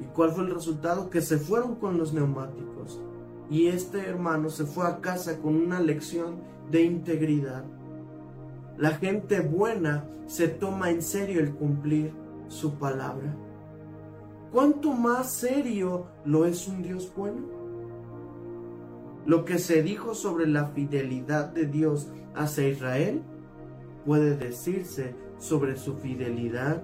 [0.00, 1.10] ¿Y cuál fue el resultado?
[1.10, 3.00] Que se fueron con los neumáticos.
[3.48, 6.40] Y este hermano se fue a casa con una lección
[6.72, 7.62] de integridad.
[8.76, 12.12] La gente buena se toma en serio el cumplir
[12.48, 13.32] su palabra.
[14.50, 17.46] ¿Cuánto más serio lo es un Dios bueno?
[19.24, 23.22] Lo que se dijo sobre la fidelidad de Dios hacia Israel
[24.04, 26.82] puede decirse sobre su fidelidad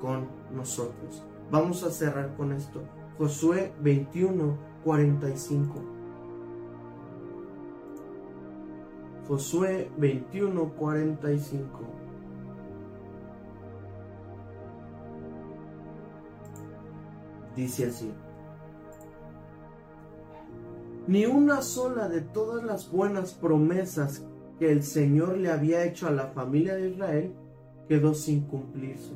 [0.00, 1.24] con nosotros.
[1.50, 2.82] Vamos a cerrar con esto.
[3.16, 5.74] Josué 21, 45.
[9.26, 11.68] Josué 21, 45.
[17.56, 18.12] Dice así.
[21.06, 24.24] Ni una sola de todas las buenas promesas
[24.58, 27.34] que el Señor le había hecho a la familia de Israel
[27.88, 29.12] quedó sin cumplirse.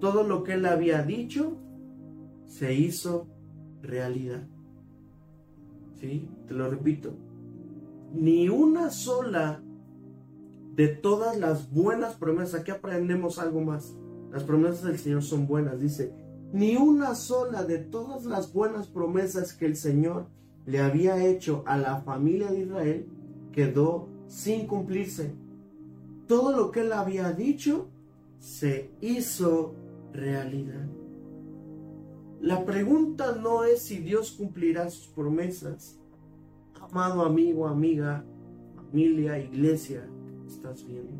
[0.00, 1.56] Todo lo que él había dicho
[2.46, 3.26] se hizo
[3.82, 4.46] realidad.
[6.00, 6.28] ¿Sí?
[6.46, 7.14] Te lo repito.
[8.14, 9.62] Ni una sola
[10.74, 13.96] de todas las buenas promesas, aquí aprendemos algo más.
[14.30, 16.14] Las promesas del Señor son buenas, dice.
[16.52, 20.26] Ni una sola de todas las buenas promesas que el Señor
[20.64, 23.08] le había hecho a la familia de Israel
[23.52, 25.34] quedó sin cumplirse.
[26.28, 27.88] Todo lo que él había dicho
[28.38, 29.74] se hizo
[30.12, 30.86] realidad.
[32.42, 35.98] La pregunta no es si Dios cumplirá sus promesas.
[36.78, 38.26] Amado amigo, amiga,
[38.76, 40.06] familia, iglesia,
[40.46, 41.16] estás viendo.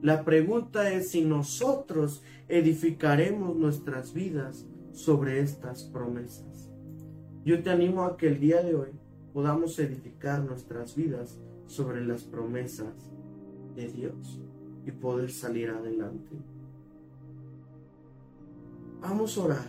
[0.00, 6.70] La pregunta es si nosotros edificaremos nuestras vidas sobre estas promesas.
[7.44, 8.90] Yo te animo a que el día de hoy
[9.34, 13.09] podamos edificar nuestras vidas sobre las promesas
[13.80, 14.38] de Dios
[14.86, 16.36] y poder salir adelante.
[19.00, 19.66] Vamos a orar.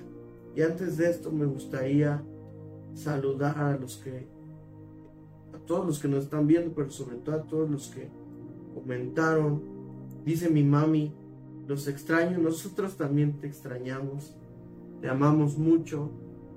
[0.56, 2.22] Y antes de esto me gustaría
[2.94, 4.28] saludar a los que,
[5.54, 8.10] a todos los que nos están viendo, pero sobre todo a todos los que
[8.74, 9.62] comentaron.
[10.26, 11.14] Dice mi mami,
[11.68, 14.36] los extraño, nosotros también te extrañamos,
[15.00, 16.12] te amamos mucho.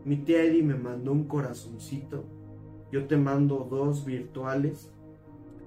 [0.05, 2.25] Mi tía Eddie me mandó un corazoncito,
[2.91, 4.91] yo te mando dos virtuales.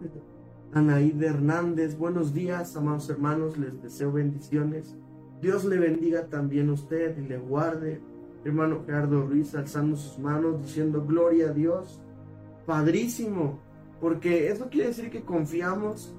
[0.73, 4.97] Anaíde Hernández, buenos días, amados hermanos, les deseo bendiciones.
[5.41, 8.01] Dios le bendiga también a usted y le guarde.
[8.43, 12.01] Hermano Gerardo Ruiz alzando sus manos diciendo gloria a Dios.
[12.65, 13.59] Padrísimo,
[14.01, 16.13] porque eso quiere decir que confiamos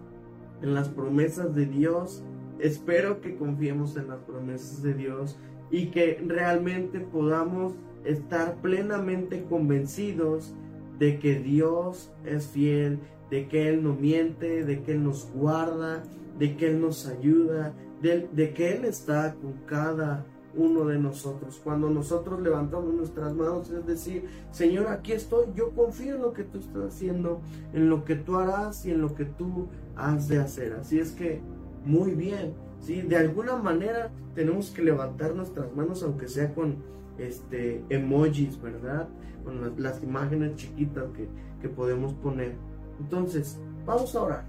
[0.63, 2.25] en las promesas de Dios.
[2.59, 5.39] Espero que confiemos en las promesas de Dios
[5.71, 7.75] y que realmente podamos
[8.05, 10.55] estar plenamente convencidos
[10.99, 12.99] de que Dios es fiel,
[13.31, 16.03] de que Él no miente, de que Él nos guarda,
[16.39, 20.25] de que Él nos ayuda, de, que Él está con cada
[20.55, 21.61] uno de nosotros.
[21.63, 26.45] Cuando nosotros levantamos nuestras manos, es decir, Señor, aquí estoy, yo confío en lo que
[26.45, 27.41] tú estás haciendo,
[27.73, 30.75] en lo que tú harás y en lo que tú has de hacer.
[30.75, 31.41] Así es que,
[31.85, 33.03] muy bien, ¿sí?
[33.03, 36.77] De alguna manera tenemos que levantar nuestras manos, aunque sea con
[37.19, 39.09] este, emojis, ¿verdad?
[39.45, 41.29] Con las, imágenes chiquitas que,
[41.61, 42.55] que podemos poner.
[42.99, 44.45] Entonces, vamos a orar.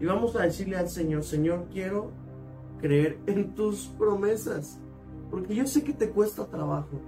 [0.00, 2.12] Y vamos a decirle al Señor, Señor, quiero
[2.80, 4.80] creer en tus promesas.
[5.30, 7.00] Porque yo sé que te cuesta trabajo.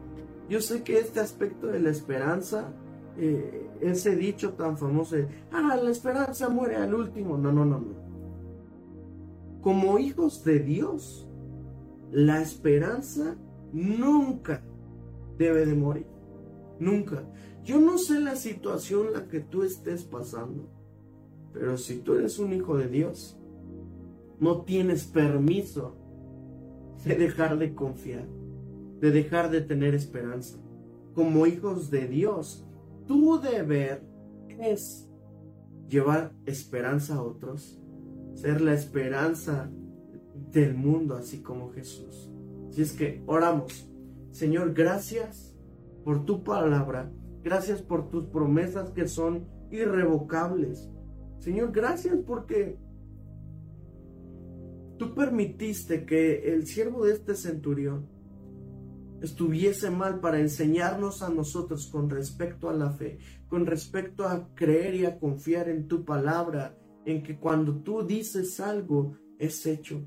[0.48, 2.72] Yo sé que este aspecto de la esperanza,
[3.16, 7.38] eh, ese dicho tan famoso de, ah, la esperanza muere al último.
[7.38, 8.10] No, no, no, no.
[9.62, 11.28] Como hijos de Dios,
[12.10, 13.36] la esperanza
[13.72, 14.62] nunca
[15.38, 16.06] debe de morir.
[16.80, 17.22] Nunca.
[17.64, 20.68] Yo no sé la situación la que tú estés pasando.
[21.52, 23.38] Pero si tú eres un hijo de Dios,
[24.38, 25.96] no tienes permiso
[27.04, 28.26] de dejar de confiar,
[29.00, 30.58] de dejar de tener esperanza.
[31.14, 32.66] Como hijos de Dios,
[33.06, 34.02] tu deber
[34.58, 35.08] es
[35.88, 37.80] llevar esperanza a otros,
[38.34, 39.70] ser la esperanza
[40.52, 42.30] del mundo, así como Jesús.
[42.70, 43.88] Si es que oramos,
[44.30, 45.54] Señor, gracias
[46.04, 47.10] por tu palabra,
[47.42, 50.90] gracias por tus promesas que son irrevocables
[51.40, 52.76] Señor, gracias porque
[54.98, 58.06] tú permitiste que el siervo de este centurión
[59.22, 63.18] estuviese mal para enseñarnos a nosotros con respecto a la fe,
[63.48, 66.76] con respecto a creer y a confiar en tu palabra,
[67.06, 70.02] en que cuando tú dices algo es hecho.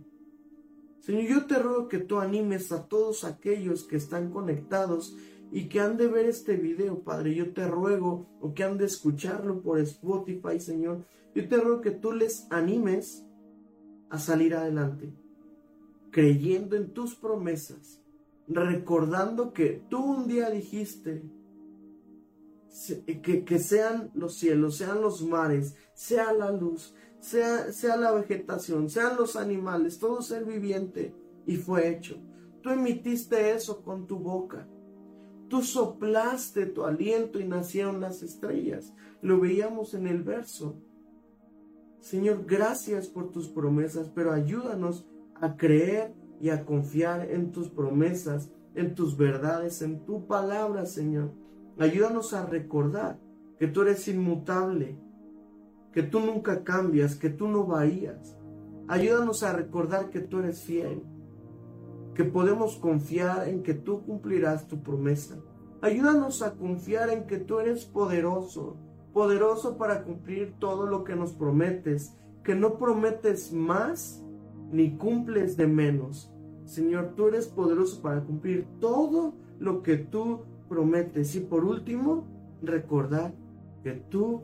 [0.99, 5.17] Señor, yo te ruego que tú animes a todos aquellos que están conectados
[5.55, 7.35] y que han de ver este video, Padre.
[7.35, 11.05] Yo te ruego, o que han de escucharlo por Spotify, Señor.
[11.35, 13.23] Yo te ruego que tú les animes
[14.09, 15.13] a salir adelante,
[16.09, 18.01] creyendo en tus promesas,
[18.47, 21.23] recordando que tú un día dijiste
[23.21, 29.17] que, que sean los cielos, sean los mares, sea la luz, sea, la vegetación, sean
[29.17, 31.13] los animales, todo ser viviente,
[31.45, 32.17] y fue hecho.
[32.63, 34.67] Tú emitiste eso con tu boca.
[35.53, 38.91] Tú soplaste tu aliento y nacieron las estrellas.
[39.21, 40.81] Lo veíamos en el verso.
[41.99, 48.49] Señor, gracias por tus promesas, pero ayúdanos a creer y a confiar en tus promesas,
[48.73, 51.31] en tus verdades, en tu palabra, Señor.
[51.77, 53.19] Ayúdanos a recordar
[53.59, 54.97] que tú eres inmutable,
[55.91, 58.35] que tú nunca cambias, que tú no varías.
[58.87, 61.03] Ayúdanos a recordar que tú eres fiel,
[62.13, 65.35] que podemos confiar en que tú cumplirás tu promesa.
[65.81, 68.77] Ayúdanos a confiar en que tú eres poderoso,
[69.13, 74.23] poderoso para cumplir todo lo que nos prometes, que no prometes más
[74.71, 76.31] ni cumples de menos.
[76.65, 81.35] Señor, tú eres poderoso para cumplir todo lo que tú prometes.
[81.35, 82.25] Y por último,
[82.61, 83.33] recordar
[83.83, 84.43] que tú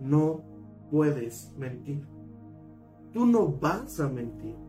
[0.00, 0.42] no
[0.90, 2.06] puedes mentir.
[3.12, 4.65] Tú no vas a mentir.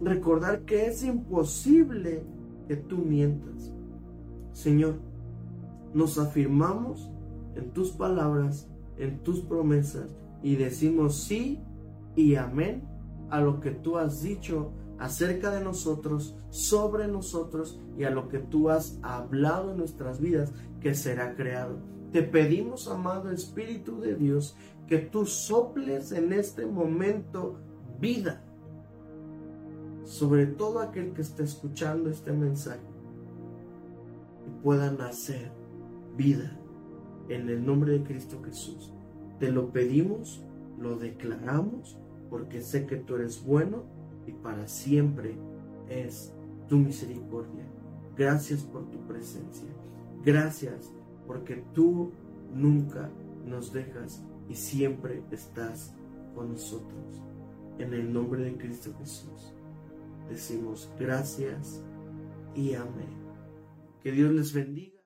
[0.00, 2.24] Recordar que es imposible
[2.68, 3.72] que tú mientas.
[4.52, 4.96] Señor,
[5.94, 7.10] nos afirmamos
[7.54, 11.60] en tus palabras, en tus promesas y decimos sí
[12.16, 12.82] y amén
[13.30, 18.38] a lo que tú has dicho acerca de nosotros, sobre nosotros y a lo que
[18.38, 21.78] tú has hablado en nuestras vidas que será creado.
[22.12, 24.54] Te pedimos, amado Espíritu de Dios,
[24.86, 27.56] que tú soples en este momento
[27.98, 28.44] vida
[30.12, 32.84] sobre todo aquel que está escuchando este mensaje
[34.46, 35.50] y pueda nacer
[36.18, 36.54] vida
[37.30, 38.92] en el nombre de Cristo Jesús.
[39.38, 40.44] Te lo pedimos,
[40.78, 41.96] lo declaramos,
[42.28, 43.84] porque sé que tú eres bueno
[44.26, 45.34] y para siempre
[45.88, 46.34] es
[46.68, 47.64] tu misericordia.
[48.14, 49.70] Gracias por tu presencia.
[50.22, 50.92] Gracias
[51.26, 52.10] porque tú
[52.54, 53.08] nunca
[53.46, 55.94] nos dejas y siempre estás
[56.34, 57.22] con nosotros.
[57.78, 59.54] En el nombre de Cristo Jesús
[60.28, 61.82] decimos gracias
[62.54, 63.22] y amén.
[64.02, 65.00] Que Dios les bendiga.